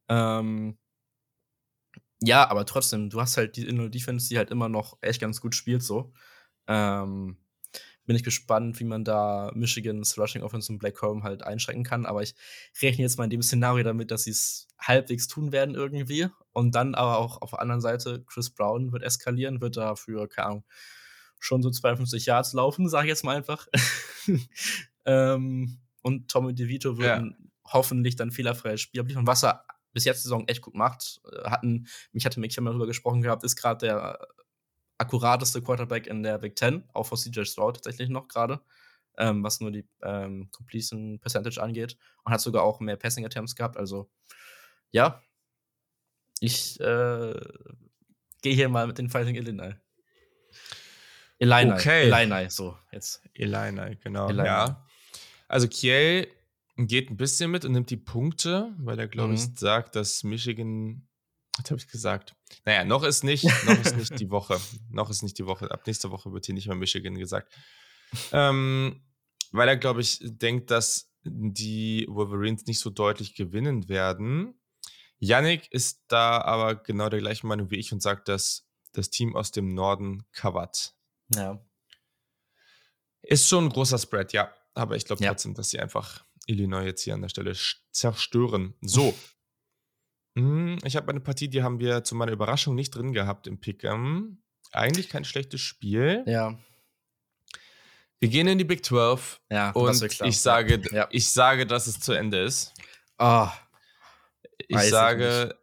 [0.10, 0.78] Ähm,
[2.22, 5.40] ja, aber trotzdem, du hast halt die Illinois Defense, die halt immer noch echt ganz
[5.40, 6.12] gut spielt, so.
[6.68, 7.38] Ähm,
[8.10, 12.07] bin ich gespannt, wie man da Michigans Rushing Offense und Black Home halt einschränken kann.
[12.07, 12.34] Aber ich
[12.82, 16.28] rechne jetzt mal in dem Szenario damit, dass sie es halbwegs tun werden irgendwie.
[16.51, 20.47] Und dann aber auch auf der anderen Seite, Chris Brown wird eskalieren, wird dafür, keine
[20.47, 20.64] Ahnung,
[21.38, 23.68] schon so 52 Yards laufen, sage ich jetzt mal einfach.
[25.05, 27.30] ähm, und Tommy DeVito wird ja.
[27.66, 31.22] hoffentlich dann fehlerfreies Spiel abliefern, was er bis jetzt die Saison echt gut macht.
[31.32, 34.28] Äh, hatten, mich hatte mich ja mal darüber gesprochen gehabt, ist gerade der
[35.00, 38.62] akkurateste Quarterback in der Big Ten, auch vor CJ Stroud tatsächlich noch gerade,
[39.18, 41.97] ähm, was nur die ähm, Completion Percentage angeht.
[42.24, 43.78] Und hat sogar auch mehr Passing Attempts gehabt.
[43.78, 44.10] Also,
[44.91, 45.22] ja,
[46.39, 47.39] ich äh,
[48.41, 49.76] gehe hier mal mit den Fighting Illini.
[51.39, 51.72] Illini.
[51.72, 52.08] Okay.
[52.08, 53.22] Illini, so jetzt.
[53.34, 54.30] Illini, genau.
[54.30, 54.47] Illini.
[54.47, 54.86] Ja.
[55.47, 56.28] Also Kiel
[56.78, 59.36] geht ein bisschen mit und nimmt die Punkte, weil er, glaube mhm.
[59.36, 61.09] ich, sagt, dass Michigan
[61.60, 62.36] was habe ich gesagt?
[62.66, 64.60] Naja, noch ist nicht, noch ist nicht die Woche.
[64.89, 65.70] Noch ist nicht die Woche.
[65.72, 67.53] Ab nächster Woche wird hier nicht mehr Michigan gesagt.
[68.32, 69.03] Ähm,
[69.51, 74.60] weil er, glaube ich, denkt, dass die Wolverines nicht so deutlich gewinnen werden.
[75.18, 79.36] Yannick ist da aber genau der gleichen Meinung wie ich und sagt, dass das Team
[79.36, 80.95] aus dem Norden covert.
[81.36, 81.64] Ja.
[83.22, 84.53] Ist schon ein großer Spread, ja.
[84.74, 85.55] Aber ich glaube trotzdem, ja.
[85.57, 87.55] dass sie einfach Illinois jetzt hier an der Stelle
[87.91, 88.76] zerstören.
[88.82, 89.14] So,
[90.36, 93.60] hm, ich habe eine Partie, die haben wir zu meiner Überraschung nicht drin gehabt im
[93.60, 94.38] Pick'em.
[94.72, 96.24] Eigentlich kein schlechtes Spiel.
[96.28, 96.58] Ja.
[98.20, 101.08] Wir gehen in die Big 12 ja, und ich sage, ja.
[101.10, 102.74] ich sage, dass es zu Ende ist.
[103.18, 103.48] Oh,
[104.68, 105.58] ich sage,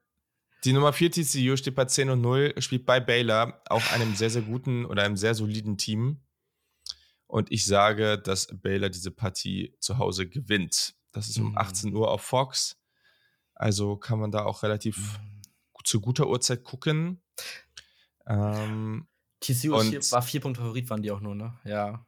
[0.65, 4.31] die Nummer 4 TCU steht bei 10 und 0, spielt bei Baylor, auch einem sehr,
[4.31, 6.23] sehr guten oder einem sehr soliden Team.
[7.27, 10.95] Und ich sage, dass Baylor diese Partie zu Hause gewinnt.
[11.13, 11.59] Das ist um mhm.
[11.59, 12.79] 18 Uhr auf Fox.
[13.57, 15.43] Also kann man da auch relativ mhm.
[15.83, 17.23] zu guter Uhrzeit gucken.
[18.27, 19.07] Ähm,
[19.41, 21.59] TCU war vier Punkte Favorit, waren die auch nur, ne?
[21.65, 22.05] Ja.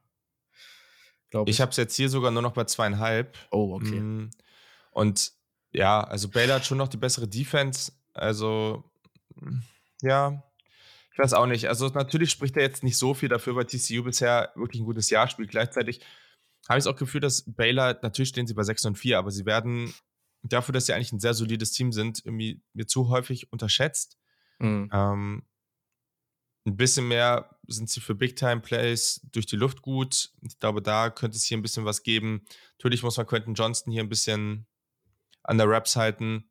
[1.31, 1.57] Glaube ich.
[1.57, 3.37] Ich habe es jetzt hier sogar nur noch bei zweieinhalb.
[3.51, 4.01] Oh, okay.
[4.01, 4.31] Mm,
[4.93, 5.33] und
[5.73, 7.93] ja, also Baylor hat schon noch die bessere Defense.
[8.15, 8.85] Also,
[10.03, 10.43] ja,
[11.13, 11.69] ich weiß auch nicht.
[11.69, 15.11] Also, natürlich spricht er jetzt nicht so viel dafür, weil TCU bisher wirklich ein gutes
[15.11, 15.51] Jahr spielt.
[15.51, 16.01] Gleichzeitig
[16.69, 19.47] habe ich auch Gefühl, dass Baylor, natürlich stehen sie bei 6 und 4, aber sie
[19.47, 19.95] werden
[20.43, 24.19] dafür, dass sie eigentlich ein sehr solides Team sind, irgendwie mir zu häufig unterschätzt.
[24.59, 24.91] Mhm.
[24.93, 25.43] Ähm,
[26.67, 30.33] ein bisschen mehr sind sie für Big-Time-Plays durch die Luft gut.
[30.43, 32.45] Ich glaube, da könnte es hier ein bisschen was geben.
[32.79, 34.67] Natürlich muss man Quentin Johnston hier ein bisschen
[35.43, 36.51] an der Raps halten.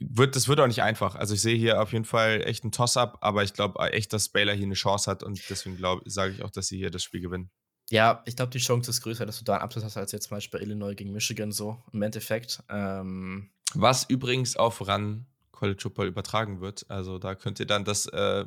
[0.00, 1.14] Wird, das wird auch nicht einfach.
[1.14, 4.28] Also ich sehe hier auf jeden Fall echt einen Toss-Up, aber ich glaube echt, dass
[4.28, 7.20] Baylor hier eine Chance hat und deswegen sage ich auch, dass sie hier das Spiel
[7.20, 7.50] gewinnen.
[7.90, 10.28] Ja, ich glaube, die Chance ist größer, dass du da einen Abschluss hast, als jetzt
[10.28, 12.62] zum Beispiel bei Illinois gegen Michigan so im Endeffekt.
[12.68, 15.26] Ähm, Was übrigens auf RAN
[15.58, 16.88] College Football übertragen wird.
[16.88, 18.44] Also da könnt ihr dann das, äh,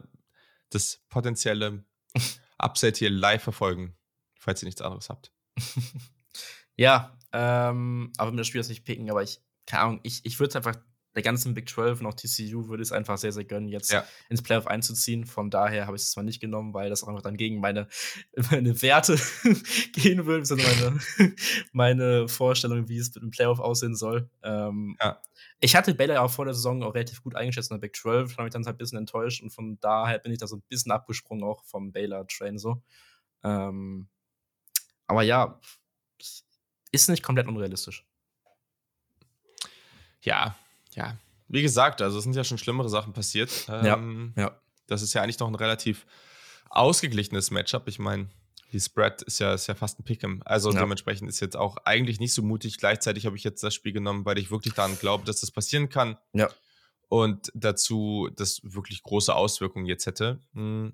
[0.69, 1.83] das potenzielle
[2.57, 3.95] Upset hier live verfolgen,
[4.35, 5.33] falls ihr nichts anderes habt.
[6.77, 10.39] ja, ähm, aber mir das Spiel jetzt nicht picken, aber ich, keine Ahnung, ich, ich
[10.39, 10.77] würde es einfach
[11.15, 14.05] der ganzen Big 12 und auch TCU würde es einfach sehr, sehr gönnen, jetzt Ja.
[14.29, 15.25] ins Playoff einzuziehen.
[15.25, 17.87] Von daher habe ich es zwar nicht genommen, weil das auch einfach dann gegen meine,
[18.51, 19.17] meine Werte
[19.93, 21.35] gehen würde, sondern meine,
[21.73, 24.29] meine Vorstellung, wie es mit dem Playoff aussehen soll.
[24.43, 25.21] Ähm, Ja.
[25.59, 27.95] Ich hatte Baylor ja auch vor der Saison auch relativ gut eingeschätzt in der Big
[27.95, 30.55] 12, habe mich dann halt ein bisschen enttäuscht und von daher bin ich da so
[30.55, 32.81] ein bisschen abgesprungen auch vom Baylor-Train so.
[33.43, 34.07] Ähm,
[35.07, 35.59] aber ja,
[36.91, 38.05] ist nicht komplett unrealistisch.
[40.23, 40.55] Ja,
[40.95, 41.17] ja.
[41.47, 43.49] Wie gesagt, also es sind ja schon schlimmere Sachen passiert.
[43.69, 44.57] Ähm, Ja.
[44.87, 46.05] Das ist ja eigentlich noch ein relativ
[46.69, 47.87] ausgeglichenes Matchup.
[47.87, 48.29] Ich meine,
[48.71, 50.41] die Spread ist ja, ist ja fast ein Pick'em.
[50.45, 50.79] Also Ja.
[50.79, 52.77] dementsprechend ist jetzt auch eigentlich nicht so mutig.
[52.77, 55.89] Gleichzeitig habe ich jetzt das Spiel genommen, weil ich wirklich daran glaube, dass das passieren
[55.89, 56.17] kann.
[56.33, 56.49] Ja.
[57.09, 60.39] Und dazu das wirklich große Auswirkungen jetzt hätte.
[60.53, 60.93] Hm.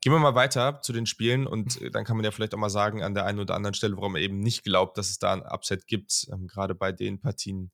[0.00, 2.58] Gehen wir mal weiter zu den Spielen und äh, dann kann man ja vielleicht auch
[2.58, 5.18] mal sagen, an der einen oder anderen Stelle, warum man eben nicht glaubt, dass es
[5.18, 6.28] da ein Upset gibt.
[6.32, 7.70] Ähm, gerade bei den Partien,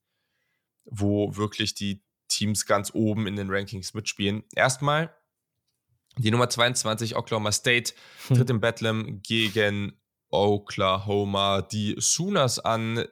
[0.90, 4.44] wo wirklich die Teams ganz oben in den Rankings mitspielen.
[4.54, 5.14] Erstmal
[6.18, 7.94] die Nummer 22, Oklahoma State,
[8.28, 8.36] Hm.
[8.36, 9.92] tritt im Bedlam gegen
[10.30, 13.04] Oklahoma die Sooners an.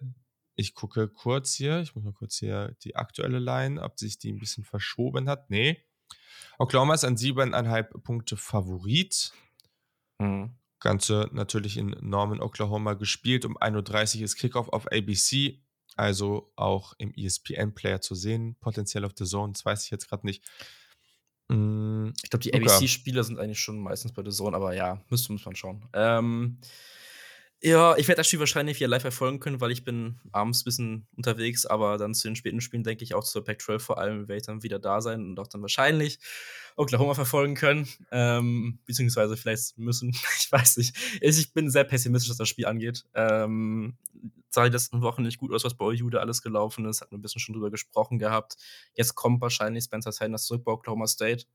[0.55, 4.33] Ich gucke kurz hier, ich muss mal kurz hier die aktuelle Line, ob sich die
[4.33, 5.51] ein bisschen verschoben hat.
[5.51, 5.83] Nee.
[6.59, 9.33] Oklahoma ist an siebeneinhalb Punkte Favorit.
[10.19, 10.57] Mhm.
[10.81, 13.45] Ganze natürlich in Norman, Oklahoma gespielt.
[13.45, 15.63] Um 1.30 Uhr ist Kickoff auf ABC,
[15.97, 18.57] also auch im ESPN-Player zu sehen.
[18.61, 20.45] Potenziell auf The Zone, das weiß ich jetzt gerade nicht.
[21.49, 22.75] Mm, Ich glaube, die Luca.
[22.75, 25.89] ABC-Spiele sind eigentlich schon meistens bei The Zone, aber ja, müsste muss man schauen.
[25.93, 26.59] Ähm,
[27.63, 30.65] ja, ich werde das Spiel wahrscheinlich wieder live verfolgen können, weil ich bin abends ein
[30.65, 34.29] bisschen unterwegs, aber dann zu den späten Spielen denke ich auch zur Pac-12 vor allem
[34.29, 36.19] werde ich dann wieder da sein und auch dann wahrscheinlich
[36.77, 40.97] Oklahoma verfolgen können, ähm, beziehungsweise vielleicht müssen, ich weiß nicht.
[41.23, 43.05] Ich bin sehr pessimistisch, was das Spiel angeht.
[43.15, 43.97] Ähm,
[44.51, 47.13] sah die letzten Wochen nicht gut aus, was bei OU da alles gelaufen ist, hat
[47.13, 48.57] ein bisschen schon drüber gesprochen gehabt.
[48.95, 51.47] Jetzt kommt wahrscheinlich Spencer Sanders zurück bei Oklahoma State.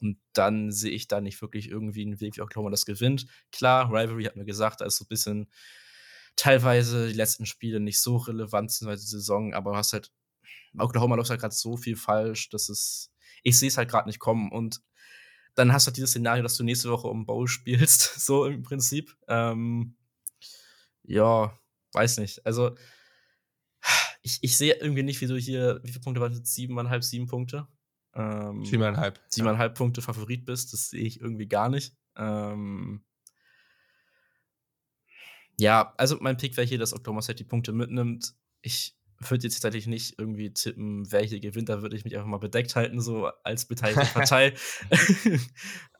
[0.00, 3.26] Und dann sehe ich da nicht wirklich irgendwie einen Weg, wie Oklahoma das gewinnt.
[3.50, 5.50] Klar, Rivalry hat mir gesagt, da ist so ein bisschen
[6.36, 10.12] teilweise die letzten Spiele nicht so relevant, beziehungsweise die Saison, aber du hast halt,
[10.78, 13.10] Oklahoma läuft halt gerade so viel falsch, dass es,
[13.42, 14.52] ich sehe es halt gerade nicht kommen.
[14.52, 14.82] Und
[15.54, 18.62] dann hast du halt dieses Szenario, dass du nächste Woche um Bowl spielst, so im
[18.62, 19.16] Prinzip.
[19.28, 19.96] Ähm,
[21.04, 21.58] ja,
[21.92, 22.44] weiß nicht.
[22.44, 22.76] Also,
[24.22, 26.52] ich, ich sehe irgendwie nicht, wie du hier, wie viele Punkte waren das?
[26.52, 27.68] Siebeneinhalb, sieben Punkte?
[28.16, 29.20] Ähm, Siebeneinhalb.
[29.28, 31.94] siebeneinhalb Punkte Favorit bist, das sehe ich irgendwie gar nicht.
[32.16, 33.04] Ähm
[35.58, 38.34] ja, also mein Pick wäre hier, dass Oklahoma die Punkte mitnimmt.
[38.62, 42.28] Ich würde jetzt tatsächlich nicht irgendwie tippen, wer hier gewinnt, da würde ich mich einfach
[42.28, 44.54] mal bedeckt halten, so als beteiligte Partei.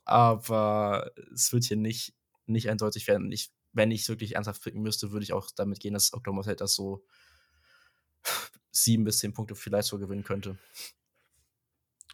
[0.04, 2.14] Aber es wird hier nicht,
[2.46, 3.30] nicht eindeutig werden.
[3.32, 6.56] Ich, wenn ich wirklich ernsthaft picken müsste, würde ich auch damit gehen, dass Oklahoma State
[6.56, 7.04] das so
[8.70, 10.58] sieben bis zehn Punkte vielleicht so gewinnen könnte.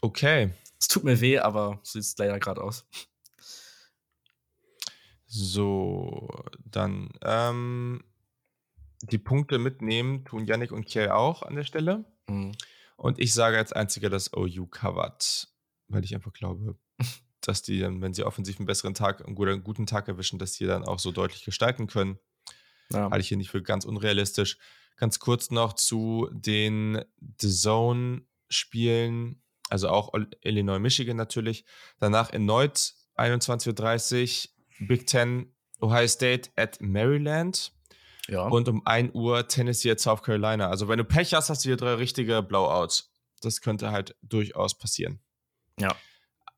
[0.02, 0.50] Okay.
[0.78, 2.84] Es tut mir weh, aber so sieht es leider gerade aus.
[5.26, 6.28] So,
[6.64, 8.04] dann ähm,
[9.00, 12.04] die Punkte mitnehmen tun Yannick und Kiel auch an der Stelle.
[12.28, 12.52] Mhm.
[12.96, 15.48] Und ich sage als einziger, dass OU covert,
[15.88, 16.76] weil ich einfach glaube,
[17.40, 20.38] dass die dann, wenn sie offensiv einen besseren Tag, einen guten, einen guten Tag erwischen,
[20.38, 22.18] dass die dann auch so deutlich gestalten können.
[22.90, 23.10] Ja.
[23.10, 24.58] Halte ich hier nicht für ganz unrealistisch.
[24.96, 27.02] Ganz kurz noch zu den
[27.40, 29.41] The Zone-Spielen,
[29.72, 30.12] also auch
[30.42, 31.64] Illinois, Michigan natürlich.
[31.98, 34.48] Danach erneut 21.30
[34.82, 37.72] Uhr Big Ten, Ohio State at Maryland.
[38.28, 38.46] ja.
[38.46, 40.68] Und um 1 Uhr Tennessee at South Carolina.
[40.68, 43.14] Also wenn du Pech hast, hast du hier drei richtige Blowouts.
[43.40, 45.20] Das könnte halt durchaus passieren.
[45.80, 45.96] Ja.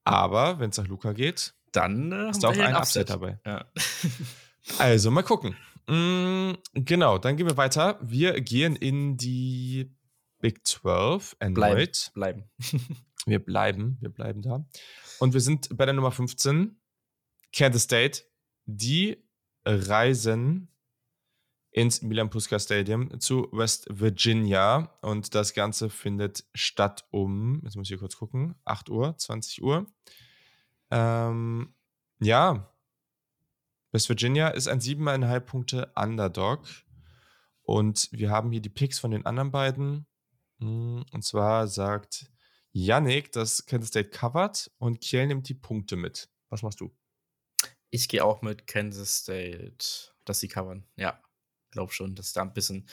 [0.02, 3.38] Aber wenn es nach Luca geht, dann äh, ist haben auch ein hier Upset dabei.
[3.46, 3.64] Ja.
[4.78, 5.54] Also mal gucken.
[5.86, 7.98] Mm, genau, dann gehen wir weiter.
[8.00, 9.93] Wir gehen in die
[10.44, 12.10] Big 12 erneut.
[12.12, 12.50] Bleiben.
[13.26, 14.66] Wir bleiben, wir bleiben da.
[15.18, 16.78] Und wir sind bei der Nummer 15,
[17.54, 18.24] Kansas State.
[18.66, 19.16] Die
[19.64, 20.68] reisen
[21.70, 24.94] ins Milan Puska Stadium zu West Virginia.
[25.00, 29.62] Und das Ganze findet statt um, jetzt muss ich hier kurz gucken, 8 Uhr, 20
[29.62, 29.86] Uhr.
[30.90, 31.72] Ähm,
[32.20, 32.70] ja,
[33.92, 36.66] West Virginia ist ein 7,5 Punkte Underdog.
[37.62, 40.06] Und wir haben hier die Picks von den anderen beiden.
[40.58, 42.30] Mm, Und zwar sagt
[42.72, 46.28] Yannick, dass Kansas State covert und Kiel nimmt die Punkte mit.
[46.50, 46.94] Was machst du?
[47.90, 50.86] Ich gehe auch mit Kansas State, dass sie covern.
[50.96, 51.20] Ja,
[51.70, 52.88] glaub schon, dass ich da ein bisschen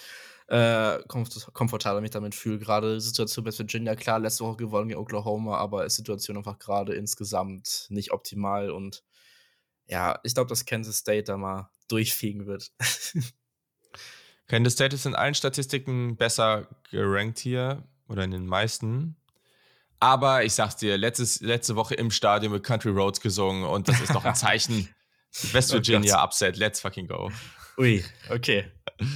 [0.47, 2.59] äh, komfort komfortabler mich damit fühle.
[2.59, 6.93] Gerade Situation bei Virginia, klar, letzte Woche gewonnen gegen Oklahoma, aber ist Situation einfach gerade
[6.93, 9.03] insgesamt nicht optimal und
[9.87, 12.71] ja, ich glaube, dass Kansas State da mal durchfegen wird.
[14.51, 19.15] Kansas State ist in allen Statistiken besser gerankt hier, oder in den meisten.
[20.01, 24.01] Aber ich sag's dir, letztes, letzte Woche im Stadion mit Country Roads gesungen und das
[24.01, 24.89] ist doch ein Zeichen.
[25.53, 27.31] West oh Virginia oh Upset, let's fucking go.
[27.77, 28.65] Ui, okay.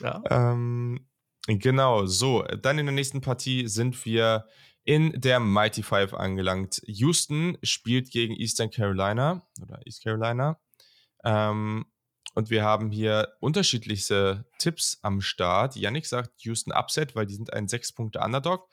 [0.00, 0.20] Ja.
[0.30, 1.06] Ähm,
[1.46, 2.42] genau, so.
[2.42, 4.48] Dann in der nächsten Partie sind wir
[4.82, 6.82] in der Mighty Five angelangt.
[6.86, 10.58] Houston spielt gegen Eastern Carolina oder East Carolina.
[11.24, 11.84] Ähm,
[12.34, 15.76] und wir haben hier unterschiedlichste Tipps am Start.
[15.76, 18.68] Yannick sagt Houston Upset, weil die sind ein 6-Punkte-Underdog.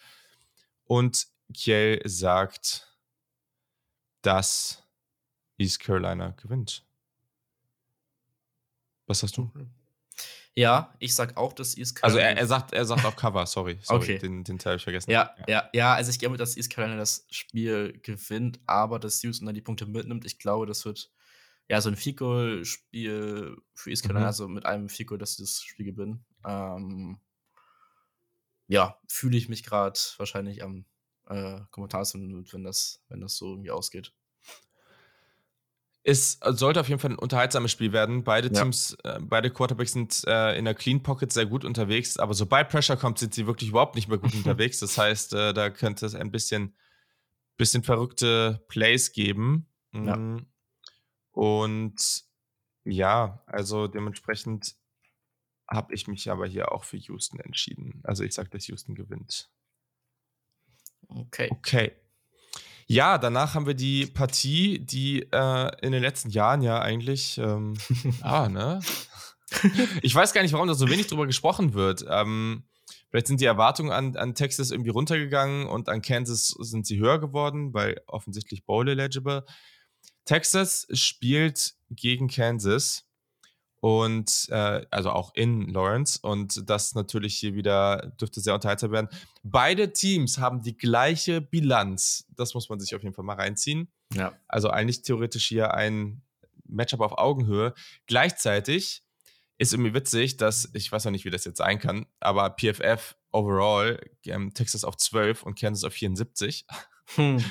[0.86, 2.88] Und Kiel sagt,
[4.22, 4.84] dass
[5.57, 6.86] East Carolina gewinnt.
[9.07, 9.51] Was hast du?
[10.55, 12.22] Ja, ich sag auch, dass East Carolina.
[12.22, 13.80] Also er, er sagt, er sagt auch Cover, sorry.
[13.82, 14.18] sorry okay.
[14.20, 15.12] Den, den Teil habe ich vergessen.
[15.12, 19.22] Ja, ja, ja, ja, also ich glaube, dass East Carolina das Spiel gewinnt, aber dass
[19.24, 20.26] Houston dann die Punkte mitnimmt.
[20.26, 21.12] Ich glaube, das wird
[21.70, 24.26] ja so ein Fico-Spiel für Carolina, mhm.
[24.28, 26.26] also mit einem Fico, dass sie das Spiel gewinnen.
[26.45, 27.20] Ähm,
[28.67, 30.86] ja, fühle ich mich gerade wahrscheinlich am
[31.28, 34.13] äh, Kommentar, wenn das, wenn das so irgendwie ausgeht.
[36.03, 38.24] Es sollte auf jeden Fall ein unterhaltsames Spiel werden.
[38.24, 38.61] Beide ja.
[38.61, 42.70] Teams, äh, beide Quarterbacks sind äh, in der Clean Pocket sehr gut unterwegs, aber sobald
[42.70, 44.80] Pressure kommt, sind sie wirklich überhaupt nicht mehr gut unterwegs.
[44.80, 46.74] Das heißt, äh, da könnte es ein bisschen,
[47.57, 49.67] bisschen verrückte Plays geben.
[49.93, 50.39] Ja.
[51.39, 52.25] Und
[52.83, 54.75] ja, also dementsprechend
[55.69, 58.01] habe ich mich aber hier auch für Houston entschieden.
[58.03, 59.49] Also ich sage, dass Houston gewinnt.
[61.07, 61.47] Okay.
[61.49, 61.93] Okay.
[62.87, 67.77] Ja, danach haben wir die Partie, die äh, in den letzten Jahren ja eigentlich, ähm,
[68.21, 68.81] ah, ne?
[70.01, 72.05] Ich weiß gar nicht, warum da so wenig drüber gesprochen wird.
[72.09, 72.65] Ähm,
[73.09, 77.17] vielleicht sind die Erwartungen an, an Texas irgendwie runtergegangen und an Kansas sind sie höher
[77.17, 79.45] geworden, weil offensichtlich Bowl eligible.
[80.30, 83.07] Texas spielt gegen Kansas
[83.80, 89.09] und äh, also auch in Lawrence und das natürlich hier wieder dürfte sehr unterhaltsam werden.
[89.41, 92.27] Beide Teams haben die gleiche Bilanz.
[92.36, 93.91] Das muss man sich auf jeden Fall mal reinziehen.
[94.13, 94.34] Ja.
[94.47, 96.21] Also eigentlich theoretisch hier ein
[96.63, 97.73] Matchup auf Augenhöhe.
[98.05, 99.01] Gleichzeitig
[99.57, 103.15] ist irgendwie witzig, dass ich weiß noch nicht, wie das jetzt sein kann, aber PFF
[103.32, 106.67] overall ähm, Texas auf 12 und Kansas auf 74.
[107.16, 107.43] Hm.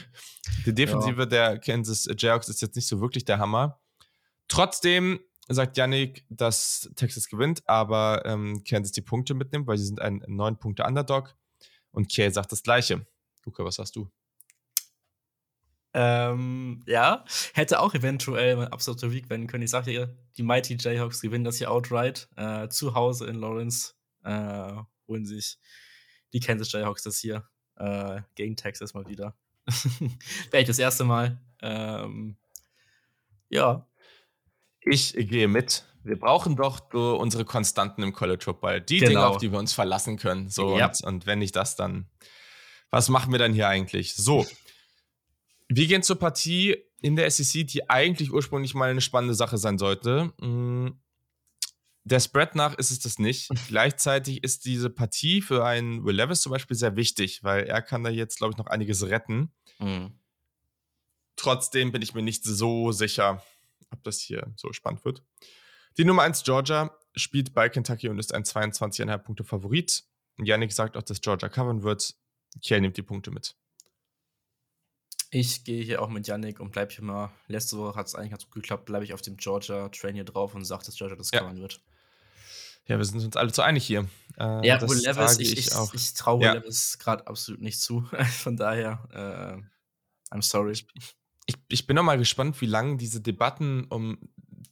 [0.66, 1.26] Die Defensive ja.
[1.26, 3.80] der Kansas Jayhawks ist jetzt nicht so wirklich der Hammer.
[4.48, 10.00] Trotzdem sagt Yannick, dass Texas gewinnt, aber ähm, Kansas die Punkte mitnimmt, weil sie sind
[10.00, 11.34] ein 9-Punkte-Underdog.
[11.90, 13.06] Und Kay sagt das Gleiche.
[13.44, 14.10] Luca, was sagst du?
[15.94, 19.64] Ähm, ja, hätte auch eventuell mein absoluter Week werden können.
[19.64, 22.28] Ich sag dir, die Mighty Jayhawks gewinnen das hier outright.
[22.36, 24.72] Äh, zu Hause in Lawrence äh,
[25.08, 25.58] holen sich
[26.34, 29.34] die Kansas Jayhawks das hier äh, gegen Texas mal wieder.
[30.50, 31.38] Wäre ich das erste Mal.
[31.62, 32.36] Ähm,
[33.50, 33.86] ja,
[34.80, 35.84] ich gehe mit.
[36.04, 38.80] Wir brauchen doch unsere Konstanten im College Football.
[38.80, 39.08] Die genau.
[39.08, 40.48] Dinge, auf die wir uns verlassen können.
[40.48, 40.86] So, ja.
[40.86, 42.06] und, und wenn nicht das, dann
[42.90, 44.14] was machen wir dann hier eigentlich?
[44.14, 44.46] So,
[45.68, 49.78] wir gehen zur Partie in der SEC, die eigentlich ursprünglich mal eine spannende Sache sein
[49.78, 50.32] sollte.
[52.08, 53.50] Der Spread nach ist es das nicht.
[53.68, 58.02] Gleichzeitig ist diese Partie für einen Will Levis zum Beispiel sehr wichtig, weil er kann
[58.02, 59.52] da jetzt, glaube ich, noch einiges retten.
[59.78, 60.18] Mhm.
[61.36, 63.42] Trotzdem bin ich mir nicht so sicher,
[63.90, 65.22] ob das hier so spannend wird.
[65.98, 70.04] Die Nummer 1 Georgia spielt bei Kentucky und ist ein 22,5 Punkte Favorit.
[70.38, 72.14] Yannick sagt auch, dass Georgia covern wird.
[72.62, 73.54] Kiel nimmt die Punkte mit.
[75.30, 77.30] Ich gehe hier auch mit Yannick und bleibe hier mal.
[77.48, 80.54] Letzte Woche hat es eigentlich ganz gut geklappt, bleibe ich auf dem Georgia-Train hier drauf
[80.54, 81.40] und sage, dass Georgia das ja.
[81.40, 81.82] covern wird.
[82.88, 84.08] Ja, wir sind uns alle zu einig hier.
[84.38, 86.54] Äh, ja, Will Levis, ich, ich, ich, ich traue ja.
[86.54, 88.00] Levis gerade absolut nicht zu.
[88.42, 90.72] Von daher, äh, I'm sorry
[91.48, 94.18] ich, ich bin noch mal gespannt, wie lange diese Debatten um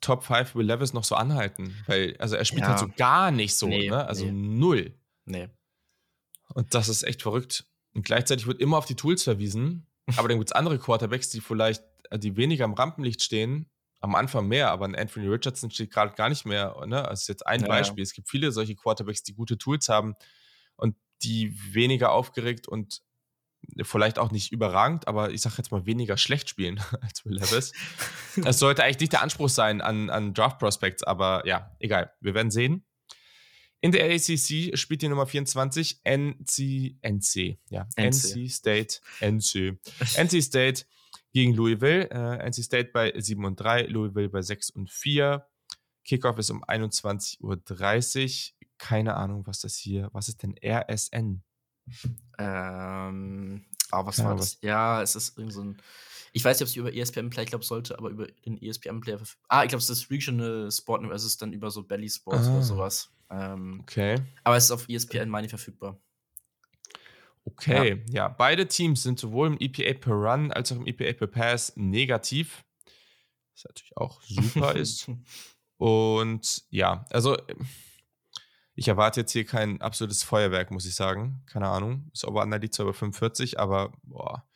[0.03, 1.75] Top 5 Will Levis noch so anhalten.
[1.87, 2.69] Weil, also er spielt ja.
[2.69, 4.07] halt so gar nicht so, nee, ne?
[4.07, 4.33] Also nee.
[4.33, 4.95] null.
[5.25, 5.49] Nee.
[6.55, 7.65] Und das ist echt verrückt.
[7.95, 9.87] Und gleichzeitig wird immer auf die Tools verwiesen.
[10.17, 13.71] Aber dann gibt es andere Quarterbacks, die vielleicht, äh, die weniger am Rampenlicht stehen,
[14.01, 16.77] am Anfang mehr, aber ein Anthony Richardson steht gerade gar nicht mehr.
[16.87, 17.03] Ne?
[17.03, 17.69] Das ist jetzt ein ja.
[17.69, 18.03] Beispiel.
[18.03, 20.15] Es gibt viele solche Quarterbacks, die gute Tools haben
[20.77, 23.03] und die weniger aufgeregt und
[23.83, 27.73] vielleicht auch nicht überragend, aber ich sage jetzt mal weniger schlecht spielen als Will Levis.
[28.45, 32.13] Es sollte eigentlich nicht der Anspruch sein an, an Draft Prospects, aber ja, egal.
[32.21, 32.85] Wir werden sehen.
[33.81, 39.79] In der ACC spielt die Nummer 24 NC, NC, ja, NC, NC State, NC,
[40.17, 40.85] NC State
[41.37, 42.09] gegen Louisville.
[42.09, 45.47] Äh, NC State bei 7 und 3, Louisville bei 6 und 4.
[46.03, 48.67] Kickoff ist um 21.30 Uhr.
[48.79, 51.43] Keine Ahnung, was das hier, was ist denn RSN?
[52.39, 54.59] Ähm, ah, was ja, war das?
[54.63, 55.77] Ja, es ist irgend so ein.
[56.33, 59.01] Ich weiß nicht, ob es über ESPN Play, ich glaube, sollte, aber über den ESPN
[59.01, 59.21] Player.
[59.49, 62.53] Ah, ich glaube, es ist Regional Sport, es ist dann über so Belly Sports ah,
[62.53, 63.11] oder sowas.
[63.29, 64.23] Ähm, okay.
[64.43, 66.01] Aber es ist auf ESPN, meine ich, verfügbar.
[67.47, 68.15] Okay, ja.
[68.15, 68.29] ja.
[68.29, 72.65] beide Teams sind sowohl im EPA per Run als auch im EPA per Pass negativ.
[73.55, 75.11] Was natürlich auch super ist.
[75.79, 77.37] Und ja, also
[78.75, 81.43] ich erwarte jetzt hier kein absolutes Feuerwerk, muss ich sagen.
[81.47, 82.11] Keine Ahnung.
[82.13, 84.47] Ist Over-Under liegt zwar bei 45, aber boah.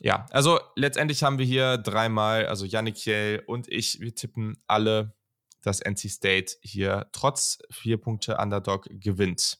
[0.00, 5.16] Ja, also letztendlich haben wir hier dreimal, also Yannick Kiel und ich, wir tippen alle,
[5.62, 9.58] dass NC State hier trotz vier Punkte Underdog gewinnt.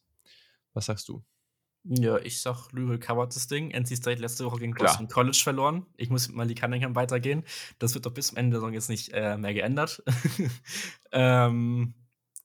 [0.74, 1.24] Was sagst du?
[1.85, 3.70] Ja, ich sag, Louisville covert das Ding.
[3.70, 5.24] NC State letzte Woche gegen Boston Klar.
[5.24, 5.87] College verloren.
[5.97, 7.45] Ich muss mit Malik Cunningham weitergehen.
[7.79, 10.03] Das wird doch bis zum Ende der Saison jetzt nicht äh, mehr geändert.
[11.12, 11.95] ähm,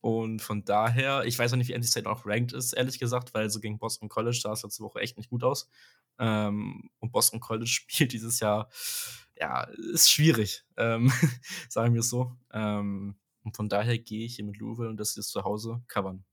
[0.04, 3.34] und von daher, ich weiß auch nicht, wie NC State auch ranked ist, ehrlich gesagt,
[3.34, 5.70] weil so gegen Boston College sah es letzte Woche echt nicht gut aus.
[6.20, 8.70] Ähm, und Boston College spielt dieses Jahr,
[9.40, 9.64] ja,
[9.94, 11.12] ist schwierig, ähm,
[11.70, 12.36] sagen wir es so.
[12.52, 16.24] Ähm, und von daher gehe ich hier mit Louisville und das ist zu Hause covern.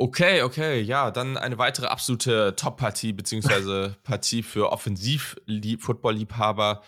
[0.00, 6.84] Okay, okay, ja, dann eine weitere absolute Top-Partie, beziehungsweise Partie für Offensiv-Football-Liebhaber.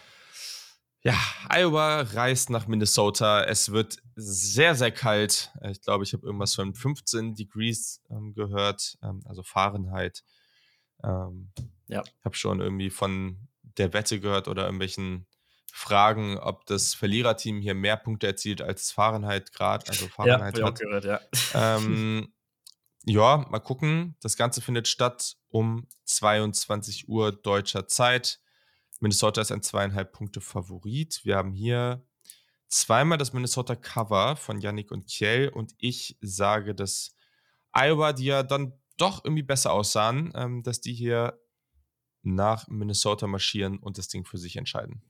[1.03, 3.43] Ja, Iowa reist nach Minnesota.
[3.43, 5.51] Es wird sehr, sehr kalt.
[5.73, 10.23] Ich glaube, ich habe irgendwas von 15 Degrees ähm, gehört, ähm, also Fahrenheit.
[11.03, 11.51] Ähm,
[11.89, 12.05] ja.
[12.05, 15.27] Ich habe schon irgendwie von der Wette gehört oder irgendwelchen
[15.73, 20.79] Fragen, ob das Verliererteam hier mehr Punkte erzielt als Fahrenheit Grad, also Fahrenheit ja, hat.
[20.79, 21.21] Gehört, ja.
[21.55, 22.33] Ähm,
[23.05, 24.17] ja, mal gucken.
[24.21, 28.41] Das Ganze findet statt um 22 Uhr deutscher Zeit.
[29.01, 31.25] Minnesota ist ein zweieinhalb Punkte Favorit.
[31.25, 32.05] Wir haben hier
[32.69, 37.15] zweimal das Minnesota Cover von Yannick und Kiel und ich sage, dass
[37.73, 41.41] Iowa, die ja dann doch irgendwie besser aussahen, ähm, dass die hier
[42.23, 45.03] nach Minnesota marschieren und das Ding für sich entscheiden.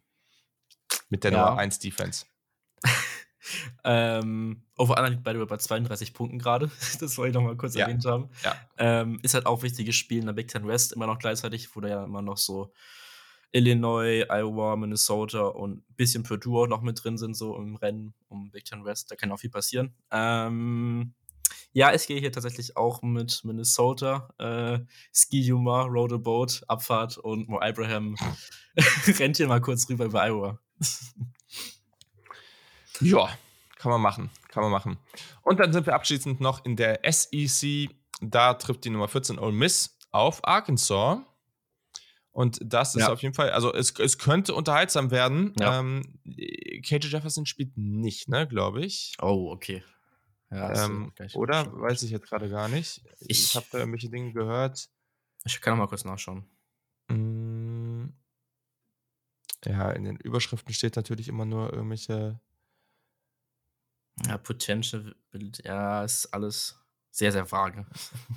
[1.09, 1.49] Mit der ja.
[1.49, 2.26] Nummer 1 Defense.
[3.84, 6.70] ähm, Over liegt beide bei 32 Punkten gerade.
[7.01, 7.86] das wollte ich noch mal kurz ja.
[7.86, 8.30] erwähnt haben.
[8.45, 8.55] Ja.
[8.78, 11.80] Ähm, ist halt auch wichtiges Spiel in der Big Ten West immer noch gleichzeitig, wo
[11.80, 12.72] da ja immer noch so
[13.53, 18.14] Illinois, Iowa, Minnesota und ein bisschen Purdue auch noch mit drin sind, so im Rennen
[18.28, 19.11] um Big Ten West.
[19.11, 19.95] Da kann auch viel passieren.
[20.11, 21.14] Ähm,
[21.72, 24.28] ja, ich gehe hier tatsächlich auch mit Minnesota.
[24.38, 24.80] Äh,
[25.12, 28.16] Ski Humor, Road a Boat, Abfahrt und Mo Abraham
[29.18, 30.59] rennt hier mal kurz rüber über Iowa.
[33.01, 33.28] ja,
[33.76, 34.30] kann man machen.
[34.48, 34.98] Kann man machen.
[35.42, 37.90] Und dann sind wir abschließend noch in der SEC.
[38.20, 41.20] Da trifft die Nummer 14 Ole Miss auf Arkansas.
[42.32, 43.12] Und das ist ja.
[43.12, 45.53] auf jeden Fall, also es, es könnte unterhaltsam werden.
[45.59, 45.80] Ja.
[45.80, 46.20] Ähm,
[46.82, 49.16] KJ Jefferson spielt nicht, ne, glaube ich.
[49.20, 49.82] Oh, okay.
[50.51, 51.64] Ja, ähm, oder?
[51.64, 51.82] Bestimmt.
[51.82, 53.03] Weiß ich jetzt gerade gar nicht.
[53.20, 54.88] Ich, ich habe da irgendwelche Dinge gehört.
[55.44, 56.44] Ich kann noch mal kurz nachschauen.
[57.09, 58.09] Mm,
[59.64, 62.40] ja, in den Überschriften steht natürlich immer nur irgendwelche.
[64.26, 65.14] Ja, Potential,
[65.64, 66.78] ja, ist alles
[67.11, 67.86] sehr, sehr vage.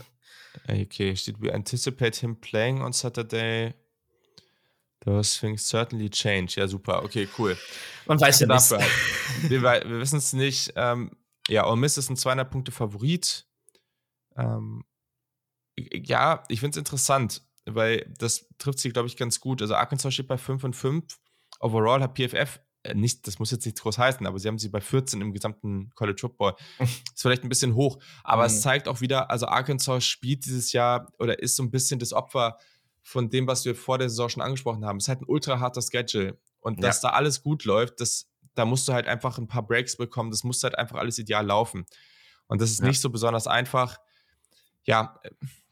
[0.68, 3.74] okay, steht, we anticipate him playing on Saturday
[5.06, 6.56] Those things certainly change.
[6.56, 7.04] Ja, super.
[7.04, 7.58] Okay, cool.
[8.06, 8.72] Man weiß ja nicht.
[8.72, 8.90] Halt.
[9.50, 10.74] Wir, wir wissen es nicht.
[10.76, 11.12] Ähm,
[11.50, 13.46] ja, Ole Miss ist ein 200 Punkte Favorit.
[14.38, 14.86] Ähm,
[15.76, 19.62] ja, ich finde es interessant, weil das trifft sich, glaube ich, ganz gut.
[19.62, 21.20] Also Arkansas steht bei 5 und 5.
[21.60, 22.62] Overall hat PFF
[22.94, 25.92] nicht, das muss jetzt nicht groß heißen, aber sie haben sie bei 14 im gesamten
[25.96, 26.56] College Football.
[26.80, 28.48] ist vielleicht ein bisschen hoch, aber mhm.
[28.48, 32.14] es zeigt auch wieder, also Arkansas spielt dieses Jahr oder ist so ein bisschen das
[32.14, 32.58] Opfer
[33.02, 34.98] von dem, was wir vor der Saison schon angesprochen haben.
[34.98, 36.40] Es ist halt ein ultra harter Schedule.
[36.62, 39.98] Und dass da alles gut läuft, das, da musst du halt einfach ein paar Breaks
[39.98, 40.32] bekommen.
[40.32, 41.86] Das muss halt einfach alles ideal laufen.
[42.48, 42.88] Und das ist ja.
[42.88, 43.98] nicht so besonders einfach.
[44.86, 45.20] Ja,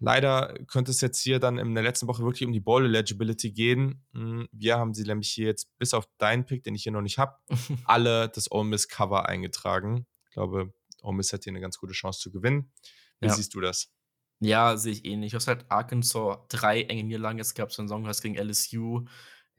[0.01, 3.51] leider könnte es jetzt hier dann in der letzten Woche wirklich um die Ball Eligibility
[3.51, 4.03] gehen.
[4.13, 7.01] Hm, wir haben sie nämlich hier jetzt bis auf deinen Pick, den ich hier noch
[7.01, 7.37] nicht habe,
[7.85, 10.07] alle das Ole Miss Cover eingetragen.
[10.25, 10.73] Ich glaube,
[11.03, 12.73] Ole Miss hat hier eine ganz gute Chance zu gewinnen.
[13.19, 13.33] Wie ja.
[13.33, 13.93] siehst du das?
[14.39, 15.31] Ja, sehe ich ähnlich.
[15.31, 19.05] Du hast halt Arkansas drei enge Niederlagen jetzt gehabt, so einen Song hast gegen LSU,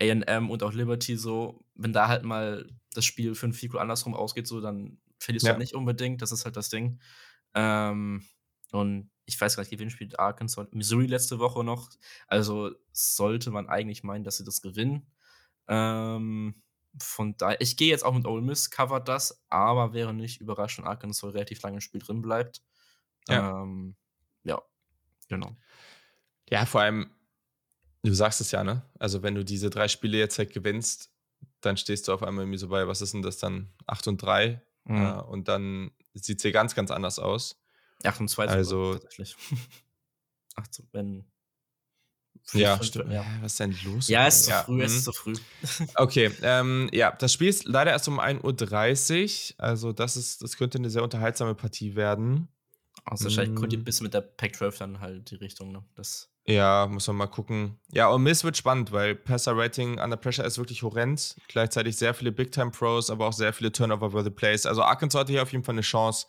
[0.00, 1.64] AM und auch Liberty so.
[1.74, 5.50] Wenn da halt mal das Spiel für ein Fico andersrum ausgeht, so, dann verlierst ja.
[5.50, 6.20] du halt nicht unbedingt.
[6.20, 6.98] Das ist halt das Ding.
[7.54, 8.24] Ähm,
[8.72, 10.68] und ich weiß gar nicht, gewinnt spielt Arkansas.
[10.72, 11.90] Missouri letzte Woche noch.
[12.26, 15.06] Also sollte man eigentlich meinen, dass sie das gewinnen.
[15.68, 16.62] Ähm,
[17.00, 20.78] von daher, ich gehe jetzt auch mit Ole Miss, covert das, aber wäre nicht überrascht,
[20.78, 22.62] wenn Arkansas relativ lange im Spiel drin bleibt.
[23.28, 23.62] Ja.
[23.62, 23.96] Ähm,
[24.44, 24.60] ja.
[25.28, 25.56] Genau.
[26.50, 27.10] Ja, vor allem,
[28.02, 28.82] du sagst es ja, ne?
[28.98, 31.10] Also, wenn du diese drei Spiele jetzt halt gewinnst,
[31.60, 33.72] dann stehst du auf einmal irgendwie so bei, was ist denn das dann?
[33.86, 34.60] 8 und 3.
[34.84, 34.96] Mhm.
[34.96, 37.61] Äh, und dann sieht es hier ganz, ganz anders aus.
[38.06, 39.36] 8 und 2 also, tatsächlich.
[40.56, 41.24] 8, wenn.
[42.52, 43.12] Ja, stimmt.
[43.12, 43.24] Ja.
[43.40, 44.08] Was ist denn los?
[44.08, 44.60] Ja, es ist ja.
[44.60, 45.04] zu früh, es ist mhm.
[45.04, 45.34] zu früh.
[45.94, 49.64] okay, ähm, ja, das Spiel ist leider erst um 1.30 Uhr.
[49.64, 52.48] Also, das ist, das könnte eine sehr unterhaltsame Partie werden.
[53.04, 55.84] Also wahrscheinlich kodiert ein bisschen mit der Pac-12 dann halt die Richtung, ne?
[55.96, 57.80] Das Ja, muss man mal gucken.
[57.90, 61.36] Ja, und Miss wird spannend, weil Passer-Rating under pressure ist wirklich horrend.
[61.48, 64.66] Gleichzeitig sehr viele Big-Time-Pros, aber auch sehr viele Turnover-worthy Plays.
[64.66, 66.26] Also Arkansas hatte hier auf jeden Fall eine Chance,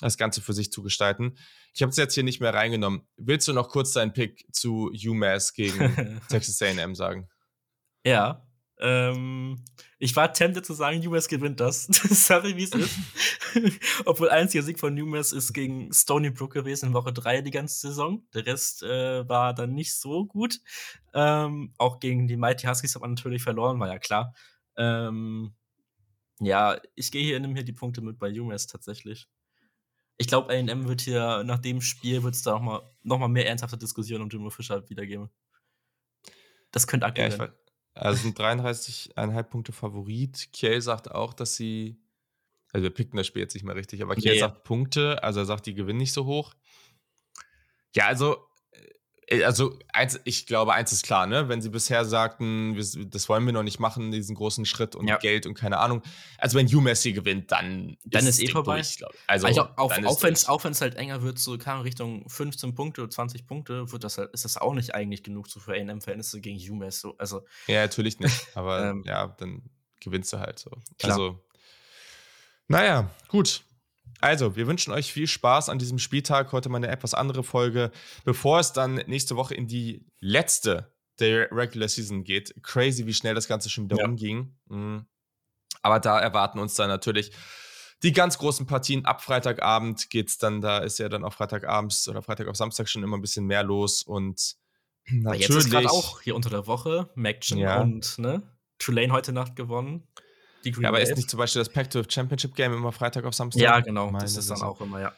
[0.00, 1.36] das Ganze für sich zu gestalten.
[1.74, 3.02] Ich habe es jetzt hier nicht mehr reingenommen.
[3.16, 7.28] Willst du noch kurz deinen Pick zu UMass gegen Texas A&M sagen?
[8.04, 8.46] Ja.
[8.82, 9.62] Ähm,
[9.98, 11.84] ich war tempted zu sagen, UMass gewinnt das.
[12.26, 12.98] Sorry, wie es ist.
[14.06, 17.88] Obwohl einziger Sieg von UMass ist gegen Stony Brook gewesen in Woche 3 die ganze
[17.88, 18.26] Saison.
[18.32, 20.60] Der Rest äh, war dann nicht so gut.
[21.12, 24.34] Ähm, auch gegen die Mighty Huskies hat man natürlich verloren, war ja klar.
[24.78, 25.54] Ähm,
[26.40, 29.28] ja, ich gehe hier, nehme hier die Punkte mit bei UMass tatsächlich.
[30.20, 33.48] Ich glaube, A&M wird hier nach dem Spiel wird es da nochmal noch mal mehr
[33.48, 35.30] ernsthafte Diskussionen um Jimbo Fischer wiedergeben.
[36.72, 37.30] Das könnte aktuell.
[37.30, 37.48] Ja,
[37.94, 40.52] also sind 33,5 Punkte Favorit.
[40.52, 42.02] Kiel sagt auch, dass sie,
[42.70, 44.48] also wir picken das Spiel jetzt nicht mehr richtig, aber Kiel yeah.
[44.48, 46.54] sagt Punkte, also er sagt, die gewinnen nicht so hoch.
[47.96, 48.46] Ja, also
[49.44, 51.48] also eins, ich glaube, eins ist klar, ne?
[51.48, 55.06] Wenn sie bisher sagten, wir, das wollen wir noch nicht machen, diesen großen Schritt und
[55.06, 55.18] ja.
[55.18, 56.02] Geld und keine Ahnung.
[56.38, 58.76] Also wenn UMass hier gewinnt, dann, dann ist, ist eh vorbei.
[58.76, 62.28] Durch, also, also auf, auch wenn es auch wenn's halt enger wird, so kam Richtung
[62.28, 65.60] 15 Punkte oder 20 Punkte, wird das halt, ist das auch nicht eigentlich genug so
[65.60, 67.00] für A&M-Verhältnisse gegen UMass.
[67.00, 68.48] So, also, ja, natürlich nicht.
[68.54, 69.62] Aber ähm, ja, dann
[70.00, 70.70] gewinnst du halt so.
[70.98, 71.12] Klar.
[71.12, 71.40] Also,
[72.66, 73.62] naja, gut.
[74.20, 76.52] Also, wir wünschen euch viel Spaß an diesem Spieltag.
[76.52, 77.90] Heute mal eine etwas andere Folge,
[78.24, 82.54] bevor es dann nächste Woche in die letzte der Regular Season geht.
[82.62, 84.04] Crazy, wie schnell das Ganze schon wieder ja.
[84.06, 84.56] umging.
[84.68, 85.06] Mhm.
[85.82, 87.32] Aber da erwarten uns dann natürlich
[88.02, 89.04] die ganz großen Partien.
[89.04, 92.88] Ab Freitagabend geht es dann, da ist ja dann auch Freitagabends oder Freitag auf Samstag
[92.88, 94.56] schon immer ein bisschen mehr los und
[95.10, 95.48] natürlich.
[95.48, 97.80] Jetzt ist gerade auch hier unter der Woche Maction ja.
[97.80, 98.42] und ne,
[98.78, 100.06] Tulane heute Nacht gewonnen.
[100.64, 103.34] Die Green ja, aber ist nicht zum Beispiel das Pac-12 Championship Game immer Freitag auf
[103.34, 103.62] Samstag?
[103.62, 104.10] Ja, genau.
[104.10, 105.12] Meine das ist dann auch immer, ja.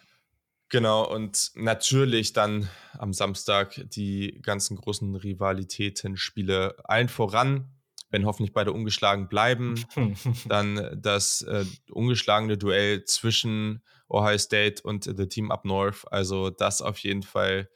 [0.72, 2.66] Genau, und natürlich dann
[2.96, 7.68] am Samstag die ganzen großen Rivalitäten, Spiele allen voran,
[8.08, 9.84] wenn hoffentlich beide ungeschlagen bleiben.
[10.48, 16.10] dann das äh, ungeschlagene Duell zwischen Ohio State und The Team Up North.
[16.10, 17.68] Also das auf jeden Fall,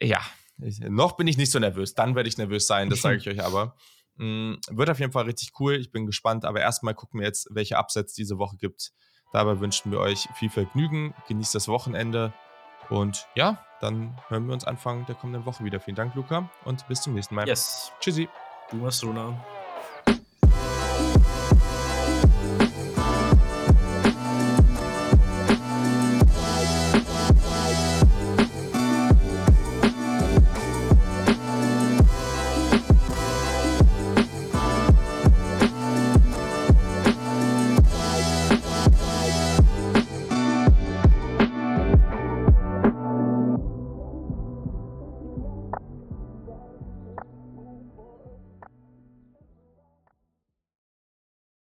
[0.00, 0.20] ja,
[0.56, 1.94] noch bin ich nicht so nervös.
[1.94, 3.76] Dann werde ich nervös sein, das sage ich euch aber.
[4.18, 5.74] Mm, wird auf jeden Fall richtig cool.
[5.74, 6.44] Ich bin gespannt.
[6.44, 8.92] Aber erstmal gucken wir jetzt, welche Upsets diese Woche gibt.
[9.32, 11.14] Dabei wünschen wir euch viel Vergnügen.
[11.26, 12.32] Genießt das Wochenende.
[12.90, 15.80] Und ja, dann hören wir uns Anfang der kommenden Woche wieder.
[15.80, 16.50] Vielen Dank, Luca.
[16.64, 17.46] Und bis zum nächsten Mal.
[17.46, 17.92] Yes.
[18.00, 18.28] Tschüssi.
[18.70, 19.42] Du machst Runa.